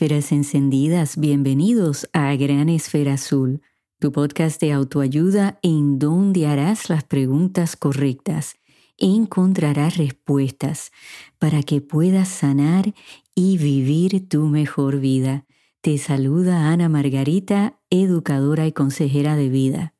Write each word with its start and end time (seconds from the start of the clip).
Esferas 0.00 0.32
encendidas, 0.32 1.18
bienvenidos 1.18 2.08
a 2.14 2.34
Gran 2.34 2.70
Esfera 2.70 3.12
Azul, 3.12 3.60
tu 3.98 4.12
podcast 4.12 4.58
de 4.58 4.72
autoayuda 4.72 5.58
en 5.62 5.98
donde 5.98 6.46
harás 6.46 6.88
las 6.88 7.04
preguntas 7.04 7.76
correctas 7.76 8.54
e 8.96 9.08
encontrarás 9.08 9.98
respuestas 9.98 10.90
para 11.38 11.62
que 11.62 11.82
puedas 11.82 12.28
sanar 12.28 12.94
y 13.34 13.58
vivir 13.58 14.26
tu 14.26 14.46
mejor 14.46 15.00
vida. 15.00 15.44
Te 15.82 15.98
saluda 15.98 16.70
Ana 16.70 16.88
Margarita, 16.88 17.78
educadora 17.90 18.66
y 18.66 18.72
consejera 18.72 19.36
de 19.36 19.50
vida. 19.50 19.92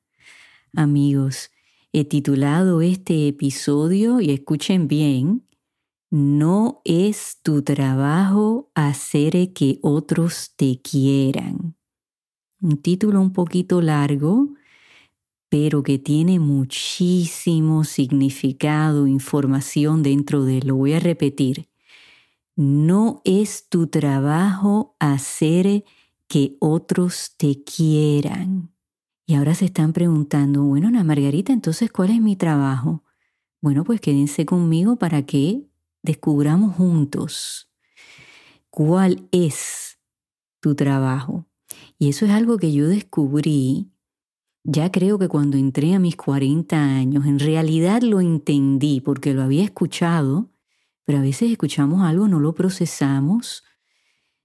Amigos, 0.74 1.50
he 1.92 2.06
titulado 2.06 2.80
este 2.80 3.28
episodio, 3.28 4.22
y 4.22 4.30
escuchen 4.30 4.88
bien, 4.88 5.42
no 6.10 6.82
es 6.84 7.38
tu 7.42 7.62
trabajo 7.62 8.70
hacer 8.74 9.52
que 9.52 9.78
otros 9.80 10.54
te 10.56 10.80
quieran. 10.82 11.76
Un 12.60 12.76
título 12.78 13.20
un 13.20 13.32
poquito 13.32 13.80
largo, 13.80 14.48
pero 15.48 15.82
que 15.82 15.98
tiene 15.98 16.38
muchísimo 16.40 17.84
significado, 17.84 19.06
información 19.06 20.02
dentro 20.02 20.44
de 20.44 20.58
él. 20.58 20.66
Lo 20.66 20.76
voy 20.76 20.92
a 20.92 21.00
repetir. 21.00 21.68
No 22.56 23.22
es 23.24 23.68
tu 23.68 23.86
trabajo 23.86 24.96
hacer 24.98 25.84
que 26.28 26.56
otros 26.60 27.34
te 27.36 27.62
quieran. 27.62 28.72
Y 29.26 29.34
ahora 29.34 29.54
se 29.54 29.66
están 29.66 29.92
preguntando, 29.92 30.64
bueno, 30.64 30.88
Ana 30.88 31.04
Margarita, 31.04 31.52
entonces, 31.52 31.90
¿cuál 31.92 32.10
es 32.10 32.20
mi 32.20 32.34
trabajo? 32.34 33.04
Bueno, 33.62 33.84
pues 33.84 34.00
quédense 34.00 34.44
conmigo 34.44 34.96
para 34.96 35.22
que 35.24 35.69
descubramos 36.02 36.76
juntos 36.76 37.70
cuál 38.70 39.28
es 39.32 39.98
tu 40.60 40.74
trabajo. 40.74 41.46
Y 41.98 42.08
eso 42.08 42.24
es 42.24 42.30
algo 42.30 42.58
que 42.58 42.72
yo 42.72 42.88
descubrí, 42.88 43.90
ya 44.62 44.90
creo 44.90 45.18
que 45.18 45.28
cuando 45.28 45.56
entré 45.56 45.94
a 45.94 45.98
mis 45.98 46.16
40 46.16 46.76
años, 46.76 47.26
en 47.26 47.38
realidad 47.38 48.02
lo 48.02 48.20
entendí 48.20 49.00
porque 49.00 49.34
lo 49.34 49.42
había 49.42 49.64
escuchado, 49.64 50.50
pero 51.04 51.18
a 51.18 51.22
veces 51.22 51.50
escuchamos 51.50 52.02
algo, 52.02 52.28
no 52.28 52.40
lo 52.40 52.54
procesamos, 52.54 53.64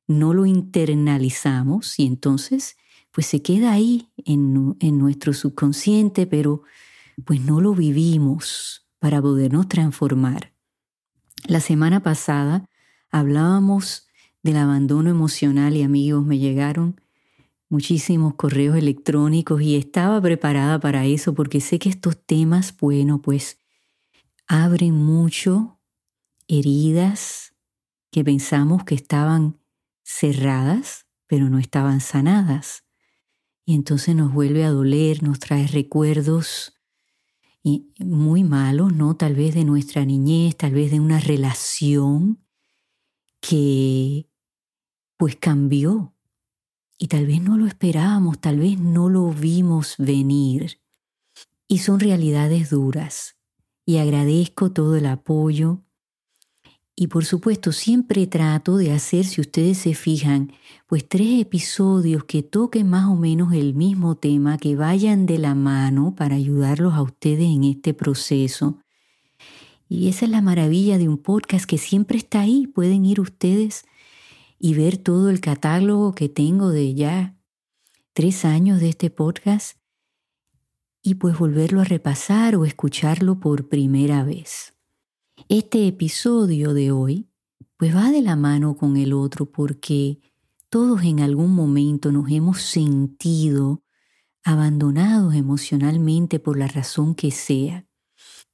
no 0.08 0.34
lo 0.34 0.46
internalizamos 0.46 2.00
y 2.00 2.06
entonces 2.06 2.78
pues 3.12 3.28
se 3.28 3.42
queda 3.42 3.72
ahí 3.72 4.10
en, 4.26 4.76
en 4.80 4.98
nuestro 4.98 5.34
subconsciente, 5.34 6.28
pero 6.28 6.64
pues 7.24 7.42
no 7.42 7.62
lo 7.62 7.74
vivimos 7.74 8.88
para 9.00 9.22
podernos 9.22 9.70
transformar. 9.70 10.55
La 11.48 11.60
semana 11.60 12.02
pasada 12.02 12.68
hablábamos 13.12 14.08
del 14.42 14.58
abandono 14.58 15.12
emocional 15.12 15.76
y 15.76 15.84
amigos, 15.84 16.26
me 16.26 16.40
llegaron 16.40 17.00
muchísimos 17.70 18.34
correos 18.34 18.76
electrónicos 18.76 19.62
y 19.62 19.76
estaba 19.76 20.20
preparada 20.20 20.80
para 20.80 21.06
eso 21.06 21.36
porque 21.36 21.62
sé 21.62 21.78
que 21.78 21.90
estos 21.90 22.18
temas, 22.18 22.76
bueno, 22.78 23.22
pues 23.22 23.60
abren 24.48 24.96
mucho 24.96 25.80
heridas 26.48 27.54
que 28.10 28.24
pensamos 28.24 28.84
que 28.84 28.96
estaban 28.96 29.60
cerradas, 30.04 31.06
pero 31.28 31.50
no 31.50 31.60
estaban 31.60 32.02
sanadas. 32.02 32.86
Y 33.66 33.76
entonces 33.76 34.16
nos 34.16 34.34
vuelve 34.34 34.64
a 34.64 34.72
doler, 34.72 35.22
nos 35.22 35.40
trae 35.40 35.68
recuerdos 35.68 36.75
muy 38.00 38.44
malos, 38.44 38.94
¿no? 38.94 39.16
Tal 39.16 39.36
vez 39.36 39.56
de 39.56 39.66
nuestra 39.66 40.06
niñez, 40.06 40.56
tal 40.56 40.74
vez 40.74 40.92
de 40.92 41.00
una 41.00 41.20
relación 41.20 42.40
que 43.40 44.30
pues 45.18 45.36
cambió 45.36 46.14
y 46.98 47.08
tal 47.08 47.26
vez 47.26 47.42
no 47.42 47.58
lo 47.58 47.66
esperábamos, 47.66 48.40
tal 48.40 48.60
vez 48.60 48.80
no 48.80 49.10
lo 49.10 49.32
vimos 49.32 49.96
venir. 49.98 50.82
Y 51.68 51.80
son 51.80 52.00
realidades 52.00 52.70
duras. 52.70 53.38
Y 53.86 53.98
agradezco 53.98 54.72
todo 54.72 54.96
el 54.96 55.08
apoyo 55.08 55.84
y 56.98 57.08
por 57.08 57.26
supuesto, 57.26 57.74
siempre 57.74 58.26
trato 58.26 58.78
de 58.78 58.94
hacer, 58.94 59.26
si 59.26 59.42
ustedes 59.42 59.80
se 59.80 59.94
fijan, 59.96 60.54
pues 60.88 61.06
tres 61.08 61.42
episodios 61.42 62.24
que 62.24 62.42
toquen 62.42 62.90
más 62.90 63.10
o 63.10 63.16
menos 63.16 63.54
el 63.54 63.74
mismo 63.74 64.16
tema, 64.16 64.58
que 64.58 64.78
vayan 64.78 65.26
de 65.26 65.38
la 65.38 65.56
mano 65.56 66.16
para 66.16 66.36
ayudarlos 66.36 66.94
a 66.94 67.02
ustedes 67.02 67.50
en 67.50 67.66
este 67.66 67.94
proceso. 67.94 68.80
Y 69.90 70.08
esa 70.08 70.24
es 70.24 70.32
la 70.32 70.42
maravilla 70.42 70.98
de 70.98 71.10
un 71.10 71.18
podcast 71.18 71.66
que 71.66 71.78
siempre 71.78 72.18
está 72.18 72.40
ahí. 72.40 72.66
Pueden 72.66 73.04
ir 73.04 73.20
ustedes 73.20 73.84
y 74.58 74.74
ver 74.74 74.98
todo 74.98 75.30
el 75.30 75.42
catálogo 75.42 76.16
que 76.16 76.30
tengo 76.30 76.70
de 76.70 76.94
ya 76.94 77.36
tres 78.14 78.46
años 78.46 78.80
de 78.80 78.90
este 78.90 79.10
podcast 79.10 79.78
y 81.02 81.16
pues 81.16 81.38
volverlo 81.38 81.82
a 81.82 81.84
repasar 81.84 82.56
o 82.56 82.64
escucharlo 82.64 83.42
por 83.42 83.68
primera 83.68 84.24
vez. 84.24 84.75
Este 85.48 85.88
episodio 85.88 86.74
de 86.74 86.92
hoy 86.92 87.30
pues 87.78 87.96
va 87.96 88.10
de 88.10 88.24
la 88.24 88.36
mano 88.36 88.76
con 88.76 88.98
el 88.98 89.14
otro 89.14 89.46
porque 89.52 90.20
todos 90.70 91.04
en 91.04 91.20
algún 91.20 91.54
momento 91.54 92.12
nos 92.12 92.32
hemos 92.32 92.64
sentido 92.64 93.84
abandonados 94.44 95.36
emocionalmente 95.36 96.40
por 96.40 96.58
la 96.58 96.68
razón 96.68 97.14
que 97.14 97.30
sea. 97.30 97.86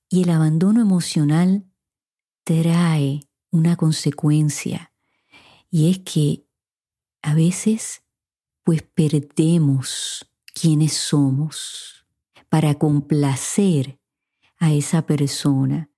Y 0.10 0.24
el 0.24 0.32
abandono 0.32 0.82
emocional 0.82 1.66
trae 2.44 3.22
una 3.52 3.78
consecuencia 3.78 4.92
y 5.70 5.92
es 5.92 6.00
que 6.00 6.46
a 7.22 7.34
veces 7.34 8.04
pues 8.64 8.82
perdemos 8.82 10.30
quienes 10.54 10.92
somos 10.92 12.06
para 12.50 12.76
complacer 12.76 13.98
a 14.58 14.74
esa 14.74 15.06
persona 15.06 15.91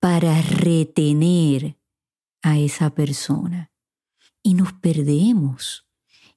para 0.00 0.40
retener 0.42 1.78
a 2.42 2.58
esa 2.58 2.94
persona. 2.94 3.70
Y 4.42 4.54
nos 4.54 4.72
perdemos 4.72 5.86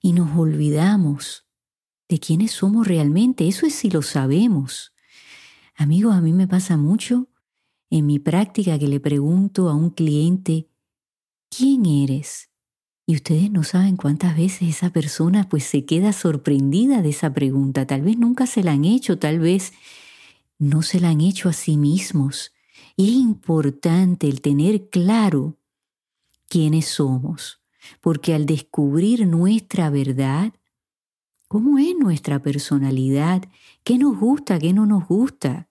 y 0.01 0.11
nos 0.11 0.37
olvidamos 0.37 1.47
de 2.09 2.19
quiénes 2.19 2.51
somos 2.51 2.85
realmente. 2.85 3.47
Eso 3.47 3.65
es 3.65 3.73
si 3.73 3.89
lo 3.89 4.01
sabemos. 4.01 4.93
Amigos, 5.75 6.13
a 6.13 6.21
mí 6.21 6.33
me 6.33 6.47
pasa 6.47 6.77
mucho 6.77 7.29
en 7.89 8.05
mi 8.05 8.19
práctica 8.19 8.77
que 8.77 8.87
le 8.87 8.99
pregunto 8.99 9.69
a 9.69 9.75
un 9.75 9.89
cliente, 9.89 10.67
¿quién 11.49 11.85
eres? 11.85 12.49
Y 13.05 13.15
ustedes 13.15 13.51
no 13.51 13.63
saben 13.63 13.97
cuántas 13.97 14.35
veces 14.35 14.69
esa 14.69 14.89
persona 14.89 15.47
pues 15.49 15.63
se 15.65 15.85
queda 15.85 16.13
sorprendida 16.13 17.01
de 17.01 17.09
esa 17.09 17.33
pregunta. 17.33 17.85
Tal 17.85 18.01
vez 18.01 18.17
nunca 18.17 18.47
se 18.47 18.63
la 18.63 18.73
han 18.73 18.85
hecho, 18.85 19.19
tal 19.19 19.39
vez 19.39 19.73
no 20.57 20.81
se 20.81 20.99
la 20.99 21.09
han 21.09 21.21
hecho 21.21 21.49
a 21.49 21.53
sí 21.53 21.77
mismos. 21.77 22.52
Es 22.95 23.09
importante 23.09 24.27
el 24.27 24.41
tener 24.41 24.89
claro 24.89 25.57
quiénes 26.47 26.85
somos, 26.85 27.61
porque 28.01 28.35
al 28.35 28.45
descubrir 28.45 29.25
nuestra 29.27 29.89
verdad, 29.89 30.53
cómo 31.47 31.79
es 31.79 31.95
nuestra 31.97 32.41
personalidad, 32.43 33.43
qué 33.83 33.97
nos 33.97 34.19
gusta, 34.19 34.59
qué 34.59 34.73
no 34.73 34.85
nos 34.85 35.07
gusta, 35.07 35.69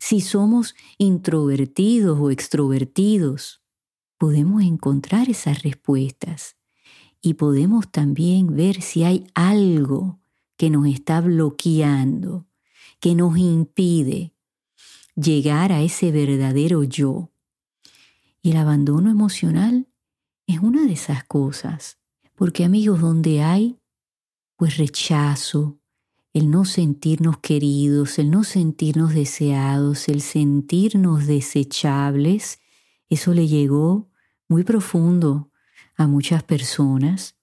si 0.00 0.20
somos 0.20 0.74
introvertidos 0.98 2.18
o 2.20 2.30
extrovertidos, 2.30 3.62
podemos 4.18 4.62
encontrar 4.62 5.30
esas 5.30 5.62
respuestas 5.62 6.56
y 7.20 7.34
podemos 7.34 7.90
también 7.90 8.54
ver 8.54 8.82
si 8.82 9.04
hay 9.04 9.26
algo 9.34 10.20
que 10.56 10.70
nos 10.70 10.88
está 10.88 11.20
bloqueando, 11.20 12.46
que 13.00 13.14
nos 13.14 13.38
impide 13.38 14.34
llegar 15.20 15.72
a 15.72 15.82
ese 15.82 16.12
verdadero 16.12 16.84
yo. 16.84 17.30
Y 18.40 18.52
el 18.52 18.56
abandono 18.56 19.10
emocional 19.10 19.88
es 20.46 20.60
una 20.60 20.84
de 20.84 20.92
esas 20.92 21.24
cosas, 21.24 21.98
porque 22.34 22.64
amigos, 22.64 23.00
donde 23.00 23.42
hay 23.42 23.78
pues 24.56 24.76
rechazo, 24.76 25.78
el 26.32 26.50
no 26.50 26.64
sentirnos 26.64 27.38
queridos, 27.38 28.18
el 28.18 28.30
no 28.30 28.44
sentirnos 28.44 29.14
deseados, 29.14 30.08
el 30.08 30.20
sentirnos 30.20 31.26
desechables, 31.26 32.60
eso 33.08 33.34
le 33.34 33.46
llegó 33.46 34.10
muy 34.48 34.64
profundo 34.64 35.50
a 35.96 36.06
muchas 36.06 36.42
personas, 36.42 37.36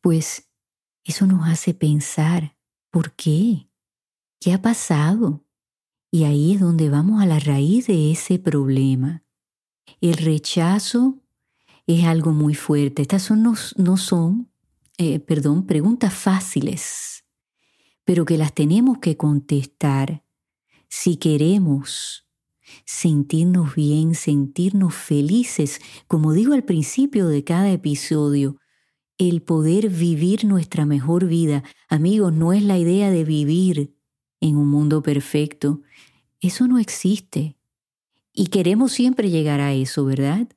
pues 0.00 0.48
eso 1.04 1.26
nos 1.26 1.48
hace 1.48 1.74
pensar, 1.74 2.56
¿por 2.90 3.12
qué? 3.12 3.68
¿Qué 4.38 4.52
ha 4.52 4.60
pasado? 4.60 5.44
Y 6.10 6.24
ahí 6.24 6.54
es 6.54 6.60
donde 6.60 6.90
vamos 6.90 7.22
a 7.22 7.26
la 7.26 7.38
raíz 7.38 7.86
de 7.86 8.10
ese 8.10 8.38
problema. 8.38 9.22
El 10.00 10.14
rechazo 10.14 11.20
es 11.86 12.04
algo 12.04 12.32
muy 12.32 12.54
fuerte. 12.54 13.02
Estas 13.02 13.22
son, 13.22 13.42
no, 13.42 13.96
son, 13.96 14.50
eh, 14.98 15.20
perdón, 15.20 15.66
preguntas 15.66 16.12
fáciles, 16.12 17.24
pero 18.04 18.24
que 18.24 18.38
las 18.38 18.54
tenemos 18.54 18.98
que 18.98 19.16
contestar 19.16 20.24
si 20.88 21.16
queremos 21.16 22.26
sentirnos 22.84 23.74
bien, 23.74 24.14
sentirnos 24.14 24.94
felices. 24.94 25.80
Como 26.08 26.32
digo 26.32 26.54
al 26.54 26.64
principio 26.64 27.28
de 27.28 27.44
cada 27.44 27.70
episodio, 27.70 28.56
el 29.18 29.42
poder 29.42 29.90
vivir 29.90 30.44
nuestra 30.44 30.86
mejor 30.86 31.26
vida. 31.26 31.62
Amigos, 31.88 32.32
no 32.32 32.52
es 32.52 32.62
la 32.62 32.78
idea 32.78 33.10
de 33.10 33.24
vivir 33.24 33.94
en 34.40 34.56
un 34.56 34.68
mundo 34.68 35.02
perfecto. 35.02 35.82
Eso 36.40 36.66
no 36.66 36.78
existe. 36.78 37.56
Y 38.32 38.46
queremos 38.46 38.92
siempre 38.92 39.30
llegar 39.30 39.60
a 39.60 39.74
eso, 39.74 40.04
¿verdad? 40.04 40.48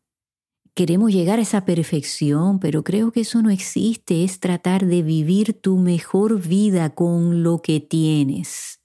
Queremos 0.73 1.11
llegar 1.11 1.39
a 1.39 1.43
esa 1.43 1.65
perfección, 1.65 2.59
pero 2.59 2.83
creo 2.83 3.11
que 3.11 3.21
eso 3.21 3.41
no 3.41 3.49
existe. 3.49 4.23
Es 4.23 4.39
tratar 4.39 4.85
de 4.85 5.03
vivir 5.03 5.53
tu 5.53 5.77
mejor 5.77 6.41
vida 6.41 6.95
con 6.95 7.43
lo 7.43 7.61
que 7.61 7.79
tienes. 7.79 8.79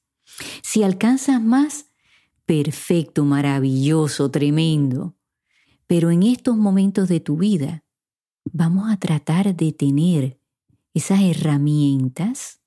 Si 0.62 0.82
alcanzas 0.82 1.40
más, 1.40 1.86
perfecto, 2.44 3.24
maravilloso, 3.24 4.30
tremendo. 4.30 5.16
Pero 5.86 6.10
en 6.10 6.22
estos 6.22 6.56
momentos 6.56 7.08
de 7.08 7.20
tu 7.20 7.38
vida, 7.38 7.84
vamos 8.52 8.90
a 8.90 8.98
tratar 8.98 9.56
de 9.56 9.72
tener 9.72 10.40
esas 10.92 11.20
herramientas 11.20 12.60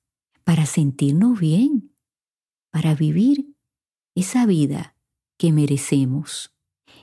para 0.44 0.66
sentirnos 0.66 1.38
bien, 1.38 1.91
para 2.72 2.96
vivir 2.96 3.54
esa 4.16 4.46
vida 4.46 4.96
que 5.36 5.52
merecemos. 5.52 6.52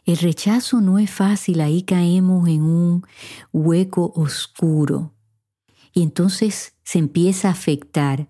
El 0.03 0.17
rechazo 0.17 0.81
no 0.81 0.99
es 0.99 1.09
fácil, 1.09 1.61
ahí 1.61 1.83
caemos 1.83 2.49
en 2.49 2.63
un 2.63 3.05
hueco 3.53 4.11
oscuro 4.15 5.13
y 5.93 6.03
entonces 6.03 6.75
se 6.83 6.99
empieza 6.99 7.47
a 7.47 7.51
afectar 7.51 8.29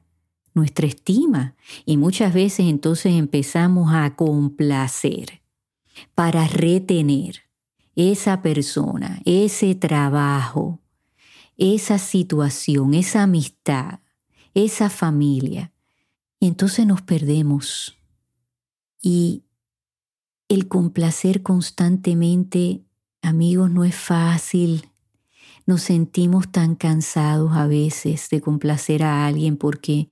nuestra 0.54 0.88
estima 0.88 1.56
y 1.86 1.98
muchas 1.98 2.34
veces 2.34 2.68
entonces 2.68 3.14
empezamos 3.14 3.94
a 3.94 4.16
complacer 4.16 5.42
para 6.16 6.48
retener 6.48 7.44
esa 7.96 8.42
persona, 8.42 9.22
ese 9.26 9.76
trabajo, 9.76 10.80
esa 11.58 11.98
situación, 11.98 12.94
esa 12.94 13.24
amistad, 13.24 14.00
esa 14.54 14.90
familia. 14.90 15.72
Y 16.40 16.48
entonces 16.48 16.86
nos 16.86 17.02
perdemos. 17.02 17.98
Y 19.02 19.44
el 20.48 20.68
complacer 20.68 21.44
constantemente, 21.44 22.84
amigos, 23.22 23.70
no 23.70 23.84
es 23.84 23.96
fácil. 23.96 24.90
Nos 25.66 25.82
sentimos 25.84 26.52
tan 26.52 26.76
cansados 26.76 27.52
a 27.54 27.68
veces 27.68 28.30
de 28.30 28.42
complacer 28.42 29.04
a 29.04 29.28
alguien 29.28 29.58
porque 29.58 30.12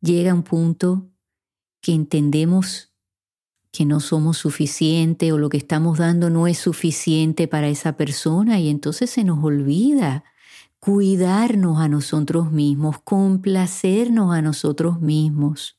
llega 0.00 0.34
un 0.34 0.42
punto 0.42 1.10
que 1.80 1.92
entendemos 1.92 2.92
que 3.72 3.84
no 3.84 4.00
somos 4.00 4.38
suficiente 4.38 5.32
o 5.32 5.38
lo 5.38 5.48
que 5.48 5.56
estamos 5.56 5.98
dando 5.98 6.28
no 6.28 6.46
es 6.46 6.58
suficiente 6.58 7.48
para 7.48 7.68
esa 7.68 7.96
persona 7.96 8.58
y 8.58 8.68
entonces 8.68 9.10
se 9.10 9.24
nos 9.24 9.42
olvida 9.44 10.24
cuidarnos 10.80 11.78
a 11.78 11.88
nosotros 11.88 12.50
mismos, 12.50 12.98
complacernos 13.00 14.34
a 14.34 14.42
nosotros 14.42 15.00
mismos. 15.00 15.78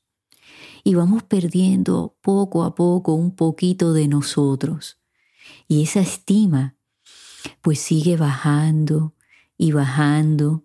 Y 0.84 0.94
vamos 0.94 1.24
perdiendo 1.24 2.16
poco 2.22 2.64
a 2.64 2.76
poco 2.76 3.14
un 3.14 3.36
poquito 3.36 3.94
de 3.94 4.08
nosotros. 4.08 5.00
Y 5.68 5.84
esa 5.84 6.02
estima 6.02 6.76
pues 7.62 7.80
sigue 7.80 8.16
bajando 8.16 9.14
y 9.58 9.72
bajando. 9.72 10.64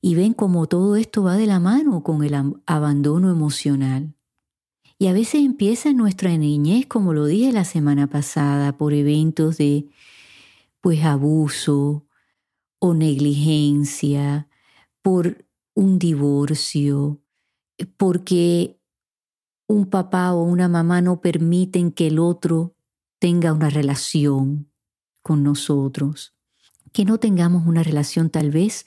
Y 0.00 0.14
ven 0.14 0.34
como 0.34 0.66
todo 0.66 0.96
esto 0.96 1.22
va 1.22 1.36
de 1.36 1.46
la 1.46 1.60
mano 1.60 2.02
con 2.02 2.24
el 2.24 2.34
abandono 2.66 3.30
emocional. 3.30 4.14
Y 4.98 5.06
a 5.06 5.12
veces 5.12 5.42
empieza 5.42 5.92
nuestra 5.92 6.36
niñez, 6.36 6.86
como 6.86 7.12
lo 7.12 7.26
dije 7.26 7.52
la 7.52 7.64
semana 7.64 8.08
pasada, 8.08 8.76
por 8.76 8.92
eventos 8.92 9.56
de 9.58 9.88
pues 10.80 11.04
abuso 11.04 12.07
o 12.78 12.94
negligencia, 12.94 14.48
por 15.02 15.46
un 15.74 15.98
divorcio, 15.98 17.20
porque 17.96 18.80
un 19.66 19.86
papá 19.86 20.32
o 20.32 20.42
una 20.42 20.68
mamá 20.68 21.00
no 21.00 21.20
permiten 21.20 21.92
que 21.92 22.08
el 22.08 22.18
otro 22.18 22.74
tenga 23.18 23.52
una 23.52 23.70
relación 23.70 24.70
con 25.22 25.42
nosotros, 25.42 26.34
que 26.92 27.04
no 27.04 27.18
tengamos 27.18 27.66
una 27.66 27.82
relación 27.82 28.30
tal 28.30 28.50
vez 28.50 28.86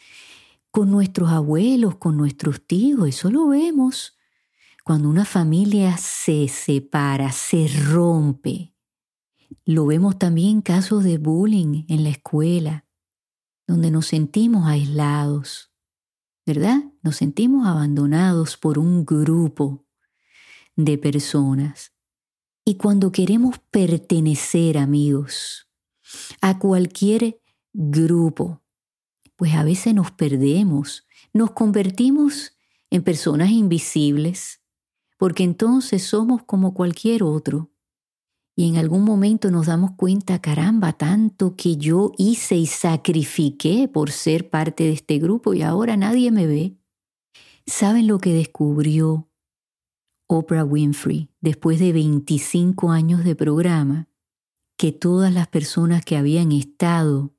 con 0.71 0.89
nuestros 0.89 1.29
abuelos, 1.29 1.97
con 1.97 2.17
nuestros 2.17 2.65
tíos, 2.65 3.07
eso 3.07 3.29
lo 3.29 3.49
vemos. 3.49 4.17
Cuando 4.83 5.09
una 5.09 5.25
familia 5.25 5.97
se 5.97 6.47
separa, 6.47 7.31
se 7.31 7.67
rompe, 7.89 8.73
lo 9.65 9.85
vemos 9.85 10.17
también 10.17 10.49
en 10.49 10.61
casos 10.61 11.03
de 11.03 11.17
bullying 11.17 11.85
en 11.87 12.03
la 12.03 12.09
escuela, 12.09 12.85
donde 13.71 13.89
nos 13.89 14.07
sentimos 14.07 14.67
aislados, 14.67 15.71
¿verdad? 16.45 16.83
Nos 17.03 17.15
sentimos 17.15 17.65
abandonados 17.65 18.57
por 18.57 18.77
un 18.77 19.05
grupo 19.05 19.85
de 20.75 20.97
personas. 20.97 21.93
Y 22.65 22.75
cuando 22.75 23.13
queremos 23.13 23.59
pertenecer, 23.71 24.77
amigos, 24.77 25.69
a 26.41 26.59
cualquier 26.59 27.41
grupo, 27.71 28.61
pues 29.37 29.53
a 29.55 29.63
veces 29.63 29.95
nos 29.95 30.11
perdemos, 30.11 31.07
nos 31.31 31.51
convertimos 31.51 32.57
en 32.89 33.03
personas 33.03 33.51
invisibles, 33.51 34.61
porque 35.17 35.43
entonces 35.43 36.03
somos 36.03 36.43
como 36.43 36.73
cualquier 36.73 37.23
otro. 37.23 37.70
Y 38.61 38.67
en 38.69 38.77
algún 38.77 39.03
momento 39.03 39.49
nos 39.49 39.65
damos 39.65 39.93
cuenta, 39.93 40.39
caramba, 40.39 40.93
tanto 40.93 41.55
que 41.55 41.77
yo 41.77 42.11
hice 42.19 42.57
y 42.57 42.67
sacrifiqué 42.67 43.89
por 43.91 44.11
ser 44.11 44.51
parte 44.51 44.83
de 44.83 44.91
este 44.91 45.17
grupo 45.17 45.55
y 45.55 45.63
ahora 45.63 45.97
nadie 45.97 46.29
me 46.29 46.45
ve. 46.45 46.77
¿Saben 47.65 48.05
lo 48.05 48.19
que 48.19 48.33
descubrió 48.33 49.31
Oprah 50.27 50.63
Winfrey 50.63 51.31
después 51.39 51.79
de 51.79 51.91
25 51.91 52.91
años 52.91 53.23
de 53.23 53.35
programa? 53.35 54.09
Que 54.77 54.91
todas 54.91 55.33
las 55.33 55.47
personas 55.47 56.05
que 56.05 56.15
habían 56.15 56.51
estado 56.51 57.33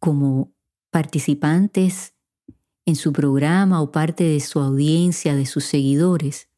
como 0.00 0.54
participantes 0.90 2.14
en 2.86 2.96
su 2.96 3.12
programa 3.12 3.82
o 3.82 3.92
parte 3.92 4.24
de 4.24 4.40
su 4.40 4.60
audiencia, 4.60 5.34
de 5.34 5.44
sus 5.44 5.64
seguidores, 5.64 6.48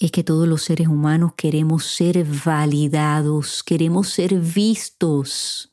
es 0.00 0.10
que 0.10 0.24
todos 0.24 0.46
los 0.46 0.62
seres 0.62 0.88
humanos 0.88 1.32
queremos 1.36 1.84
ser 1.84 2.24
validados, 2.44 3.62
queremos 3.62 4.08
ser 4.08 4.38
vistos, 4.38 5.72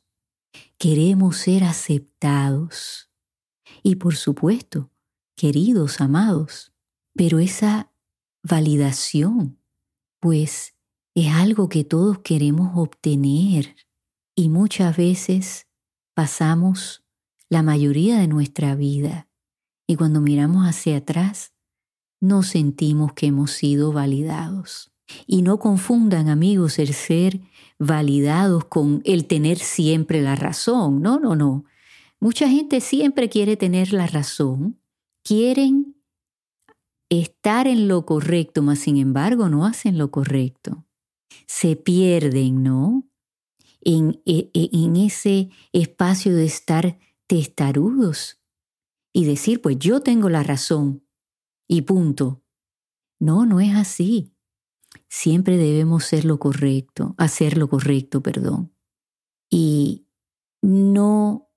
queremos 0.77 1.37
ser 1.37 1.63
aceptados 1.63 3.09
y 3.83 3.95
por 3.95 4.15
supuesto, 4.15 4.91
queridos, 5.35 5.99
amados. 5.99 6.73
Pero 7.15 7.39
esa 7.39 7.91
validación, 8.41 9.59
pues, 10.19 10.75
es 11.15 11.31
algo 11.33 11.69
que 11.69 11.83
todos 11.83 12.19
queremos 12.19 12.71
obtener 12.75 13.75
y 14.35 14.49
muchas 14.49 14.97
veces 14.97 15.67
pasamos 16.15 17.03
la 17.49 17.61
mayoría 17.61 18.17
de 18.17 18.27
nuestra 18.27 18.75
vida 18.75 19.27
y 19.85 19.95
cuando 19.95 20.21
miramos 20.21 20.65
hacia 20.65 20.97
atrás 20.97 21.52
nos 22.23 22.47
sentimos 22.47 23.11
que 23.11 23.25
hemos 23.25 23.51
sido 23.51 23.91
validados. 23.91 24.93
Y 25.27 25.41
no 25.41 25.59
confundan, 25.59 26.29
amigos, 26.29 26.79
el 26.79 26.93
ser 26.93 27.41
validados 27.79 28.63
con 28.63 29.01
el 29.03 29.27
tener 29.27 29.59
siempre 29.59 30.21
la 30.21 30.37
razón. 30.37 31.01
No, 31.01 31.19
no, 31.19 31.35
no. 31.35 31.65
Mucha 32.21 32.47
gente 32.47 32.79
siempre 32.79 33.27
quiere 33.27 33.57
tener 33.57 33.91
la 33.91 34.07
razón, 34.07 34.79
quieren 35.21 35.97
estar 37.09 37.67
en 37.67 37.89
lo 37.89 38.05
correcto, 38.05 38.61
mas 38.61 38.79
sin 38.79 38.95
embargo 38.95 39.49
no 39.49 39.65
hacen 39.65 39.97
lo 39.97 40.09
correcto. 40.09 40.85
Se 41.45 41.75
pierden, 41.75 42.63
¿no? 42.63 43.03
En, 43.81 44.21
e, 44.25 44.49
e, 44.53 44.69
en 44.71 44.95
ese 44.95 45.49
espacio 45.73 46.33
de 46.33 46.45
estar 46.45 46.97
testarudos 47.27 48.39
y 49.11 49.25
decir, 49.25 49.61
pues 49.61 49.77
yo 49.77 49.99
tengo 49.99 50.29
la 50.29 50.41
razón, 50.41 51.02
y 51.67 51.81
punto. 51.81 52.43
No, 53.19 53.45
no 53.45 53.59
es 53.59 53.75
así. 53.75 54.33
Siempre 55.09 55.57
debemos 55.57 56.05
ser 56.05 56.25
lo 56.25 56.39
correcto, 56.39 57.15
hacer 57.17 57.57
lo 57.57 57.69
correcto, 57.69 58.21
perdón. 58.21 58.73
Y 59.49 60.07
no 60.61 61.49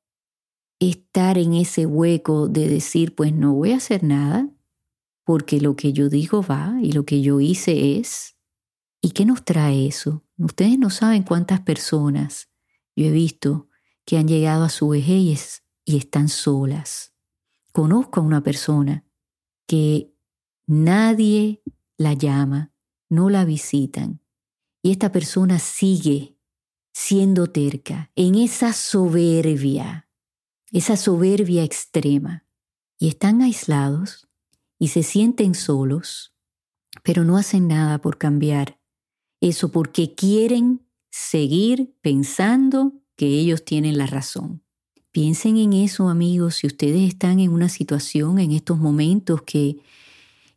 estar 0.79 1.39
en 1.39 1.55
ese 1.55 1.87
hueco 1.87 2.49
de 2.49 2.69
decir, 2.69 3.15
pues 3.15 3.33
no 3.33 3.55
voy 3.55 3.73
a 3.73 3.77
hacer 3.77 4.05
nada, 4.05 4.51
porque 5.25 5.61
lo 5.61 5.77
que 5.77 5.93
yo 5.93 6.09
digo 6.09 6.43
va 6.43 6.79
y 6.83 6.93
lo 6.93 7.05
que 7.05 7.23
yo 7.23 7.41
hice 7.41 7.99
es. 7.99 8.37
¿Y 9.01 9.11
qué 9.11 9.25
nos 9.25 9.45
trae 9.45 9.87
eso? 9.87 10.25
Ustedes 10.39 10.79
no 10.79 10.91
saben 10.91 11.23
cuántas 11.23 11.61
personas 11.61 12.49
yo 12.95 13.07
he 13.07 13.11
visto 13.11 13.69
que 14.05 14.19
han 14.19 14.29
llegado 14.29 14.65
a 14.65 14.69
su 14.69 14.89
vejez 14.89 15.63
y 15.85 15.97
están 15.97 16.29
solas. 16.29 17.15
Conozco 17.73 18.21
a 18.21 18.25
una 18.25 18.43
persona 18.43 19.06
que 19.67 20.15
nadie 20.67 21.63
la 21.97 22.15
llama, 22.15 22.73
no 23.09 23.31
la 23.31 23.45
visitan, 23.45 24.21
y 24.83 24.93
esta 24.93 25.13
persona 25.13 25.59
sigue 25.59 26.39
siendo 26.93 27.49
terca 27.49 28.11
en 28.15 28.35
esa 28.37 28.73
soberbia, 28.73 30.09
esa 30.73 30.97
soberbia 30.97 31.63
extrema, 31.63 32.47
y 32.99 33.09
están 33.09 33.43
aislados 33.43 34.29
y 34.79 34.89
se 34.89 35.03
sienten 35.03 35.55
solos, 35.55 36.35
pero 37.03 37.25
no 37.25 37.37
hacen 37.37 37.69
nada 37.69 37.99
por 37.99 38.19
cambiar 38.19 38.81
eso 39.41 39.71
porque 39.71 40.15
quieren 40.15 40.87
seguir 41.11 41.95
pensando 42.01 42.93
que 43.17 43.27
ellos 43.27 43.65
tienen 43.65 43.99
la 43.99 44.07
razón. 44.07 44.66
Piensen 45.17 45.57
en 45.57 45.73
eso, 45.73 46.11
amigos, 46.11 46.57
si 46.57 46.67
ustedes 46.67 47.09
están 47.09 47.41
en 47.41 47.51
una 47.51 47.71
situación 47.71 48.39
en 48.39 48.53
estos 48.53 48.77
momentos 48.77 49.41
que 49.41 49.79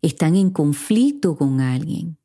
están 0.01 0.35
en 0.35 0.49
conflicto 0.49 1.37
con 1.37 1.61
alguien 1.61 2.17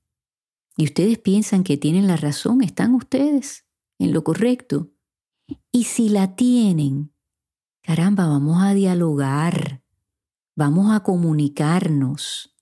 y 0.76 0.82
ustedes 0.82 1.20
piensan 1.20 1.62
que 1.62 1.76
tienen 1.76 2.08
la 2.08 2.16
razón, 2.16 2.60
están 2.60 2.92
ustedes 2.94 3.66
en 4.00 4.12
lo 4.12 4.24
correcto. 4.24 4.90
Y 5.70 5.84
si 5.84 6.08
la 6.08 6.34
tienen, 6.34 7.12
caramba, 7.82 8.26
vamos 8.26 8.60
a 8.64 8.74
dialogar, 8.74 9.84
vamos 10.56 10.92
a 10.92 11.04
comunicarnos. 11.04 12.52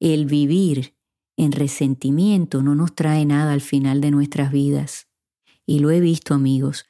El 0.00 0.26
vivir 0.26 0.96
en 1.36 1.52
resentimiento 1.52 2.62
no 2.62 2.74
nos 2.74 2.96
trae 2.96 3.24
nada 3.24 3.52
al 3.52 3.60
final 3.60 4.00
de 4.00 4.10
nuestras 4.10 4.50
vidas. 4.50 5.06
Y 5.64 5.78
lo 5.78 5.92
he 5.92 6.00
visto, 6.00 6.34
amigos, 6.34 6.84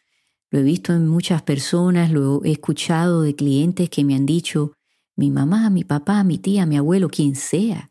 lo 0.55 0.61
he 0.61 0.63
visto 0.63 0.93
en 0.93 1.09
muchas 1.09 1.43
personas, 1.43 2.13
lo 2.13 2.45
he 2.45 2.53
escuchado 2.53 3.23
de 3.23 3.35
clientes 3.35 3.91
que 3.91 4.05
me 4.05 4.15
han 4.15 4.25
dicho, 4.25 4.73
mi 5.17 5.33
mamá, 5.33 5.69
mi 5.69 5.83
papá, 5.83 6.23
mi 6.23 6.39
tía, 6.39 6.65
mi 6.65 6.77
abuelo, 6.77 7.09
quien 7.09 7.35
sea, 7.35 7.91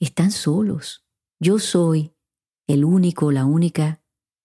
están 0.00 0.32
solos. 0.32 1.04
Yo 1.38 1.60
soy 1.60 2.10
el 2.66 2.84
único, 2.84 3.30
la 3.30 3.44
única 3.44 4.02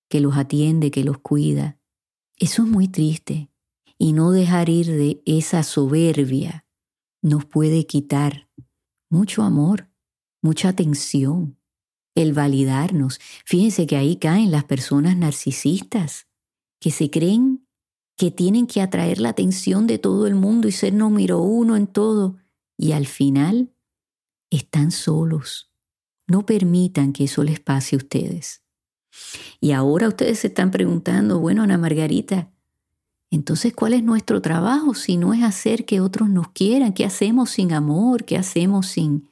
que 0.09 0.19
los 0.19 0.37
atiende, 0.37 0.91
que 0.91 1.03
los 1.03 1.17
cuida. 1.17 1.79
Eso 2.37 2.61
es 2.61 2.69
muy 2.69 2.87
triste. 2.87 3.49
Y 3.97 4.13
no 4.13 4.29
dejar 4.29 4.69
ir 4.69 4.85
de 4.85 5.19
esa 5.25 5.63
soberbia 5.63 6.67
nos 7.23 7.45
puede 7.45 7.87
quitar 7.87 8.47
mucho 9.09 9.41
amor, 9.41 9.89
mucha 10.43 10.69
atención, 10.69 11.57
el 12.13 12.33
validarnos. 12.33 13.19
Fíjense 13.43 13.87
que 13.87 13.97
ahí 13.97 14.17
caen 14.17 14.51
las 14.51 14.65
personas 14.65 15.17
narcisistas 15.17 16.28
que 16.79 16.91
se 16.91 17.09
creen 17.09 17.67
que 18.17 18.31
tienen 18.31 18.67
que 18.67 18.81
atraer 18.81 19.19
la 19.19 19.29
atención 19.29 19.87
de 19.87 19.97
todo 19.97 20.27
el 20.27 20.35
mundo 20.35 20.67
y 20.67 20.71
ser 20.71 20.93
número 20.93 21.39
uno 21.39 21.77
en 21.77 21.87
todo, 21.87 22.37
y 22.77 22.91
al 22.91 23.05
final 23.05 23.73
están 24.49 24.91
solos. 24.91 25.71
No 26.27 26.45
permitan 26.45 27.13
que 27.13 27.25
eso 27.25 27.43
les 27.43 27.59
pase 27.59 27.95
a 27.95 27.99
ustedes. 27.99 28.63
Y 29.61 29.71
ahora 29.71 30.09
ustedes 30.09 30.39
se 30.39 30.47
están 30.47 30.71
preguntando, 30.71 31.39
bueno, 31.39 31.63
Ana 31.63 31.77
Margarita, 31.77 32.51
entonces, 33.31 33.73
¿cuál 33.73 33.93
es 33.93 34.03
nuestro 34.03 34.41
trabajo 34.41 34.95
si 34.95 35.17
no 35.17 35.33
es 35.33 35.43
hacer 35.43 35.85
que 35.85 36.01
otros 36.01 36.29
nos 36.29 36.49
quieran? 36.49 36.93
¿Qué 36.93 37.05
hacemos 37.05 37.51
sin 37.51 37.73
amor? 37.73 38.25
¿Qué 38.25 38.37
hacemos 38.37 38.87
sin 38.87 39.29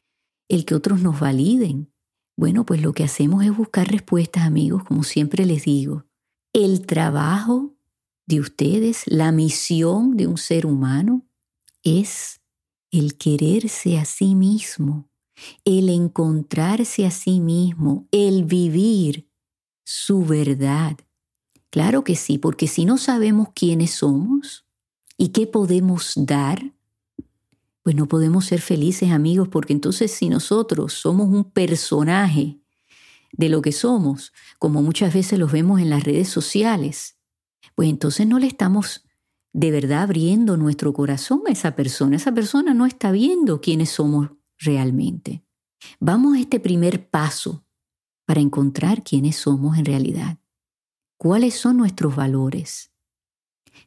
el 0.50 0.66
que 0.66 0.76
otros 0.76 1.02
nos 1.02 1.20
validen? 1.20 1.92
Bueno, 2.38 2.64
pues 2.64 2.82
lo 2.82 2.94
que 2.94 3.04
hacemos 3.04 3.44
es 3.44 3.56
buscar 3.56 3.88
respuestas, 3.88 4.44
amigos, 4.44 4.84
como 4.84 5.04
siempre 5.04 5.46
les 5.46 5.66
digo. 5.66 6.07
El 6.60 6.88
trabajo 6.88 7.76
de 8.26 8.40
ustedes, 8.40 9.04
la 9.06 9.32
misión 9.32 10.18
de 10.18 10.26
un 10.26 10.40
ser 10.40 10.66
humano 10.66 11.24
es 11.84 12.42
el 12.90 13.16
quererse 13.16 14.00
a 14.00 14.06
sí 14.06 14.34
mismo, 14.34 15.08
el 15.66 15.88
encontrarse 15.90 17.06
a 17.06 17.12
sí 17.12 17.42
mismo, 17.42 18.08
el 18.10 18.46
vivir 18.46 19.30
su 19.86 20.26
verdad. 20.26 20.98
Claro 21.70 22.04
que 22.04 22.16
sí, 22.16 22.40
porque 22.40 22.66
si 22.66 22.86
no 22.86 22.98
sabemos 22.98 23.50
quiénes 23.54 23.92
somos 23.92 24.66
y 25.16 25.28
qué 25.28 25.46
podemos 25.46 26.14
dar, 26.16 26.74
pues 27.84 27.96
no 27.96 28.08
podemos 28.08 28.46
ser 28.46 28.62
felices 28.62 29.12
amigos, 29.12 29.48
porque 29.48 29.74
entonces 29.74 30.12
si 30.12 30.28
nosotros 30.28 30.94
somos 30.94 31.28
un 31.28 31.44
personaje 31.44 32.58
de 33.38 33.50
lo 33.50 33.62
que 33.62 33.72
somos, 33.72 34.34
como 34.60 34.82
muchas 34.82 35.14
veces 35.14 35.40
los 35.40 35.52
vemos 35.52 35.80
en 35.80 35.90
las 35.90 36.04
redes 36.04 36.28
sociales, 36.28 37.18
pues 37.76 37.90
entonces 37.90 38.28
no 38.28 38.40
le 38.40 38.48
estamos 38.48 39.06
de 39.54 39.72
verdad 39.72 40.04
abriendo 40.04 40.58
nuestro 40.58 40.94
corazón 40.94 41.42
a 41.48 41.52
esa 41.52 41.76
persona. 41.76 42.16
Esa 42.16 42.34
persona 42.34 42.74
no 42.74 42.86
está 42.86 43.12
viendo 43.12 43.62
quiénes 43.62 43.92
somos 43.92 44.30
realmente. 44.58 45.44
Vamos 46.00 46.36
a 46.36 46.40
este 46.40 46.60
primer 46.60 47.10
paso 47.10 47.66
para 48.26 48.42
encontrar 48.42 49.04
quiénes 49.04 49.38
somos 49.38 49.78
en 49.78 49.86
realidad. 49.86 50.40
¿Cuáles 51.18 51.56
son 51.56 51.78
nuestros 51.78 52.16
valores? 52.16 52.92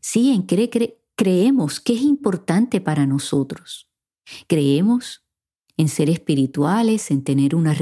Sí, 0.01 0.33
en 0.33 0.47
qué 0.47 0.99
creemos 1.15 1.81
que 1.81 1.95
es 1.95 2.03
importante 2.03 2.81
para 2.81 3.07
nosotros. 3.07 3.91
Creemos 4.47 5.25
en 5.77 5.89
ser 5.89 6.11
espirituales, 6.11 7.11
en 7.11 7.23
tener 7.23 7.55
una, 7.55 7.77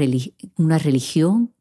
una 0.57 0.77
religión. 0.77 1.53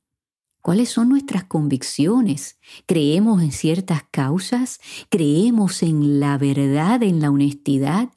¿Cuáles 0.69 0.91
son 0.91 1.09
nuestras 1.09 1.45
convicciones? 1.45 2.59
¿Creemos 2.85 3.41
en 3.41 3.53
ciertas 3.53 4.03
causas? 4.11 4.81
¿Creemos 5.09 5.83
en 5.83 6.21
la 6.21 6.37
verdad, 6.37 7.03
en 7.03 7.23
la 7.23 7.31
honestidad? 7.31 8.11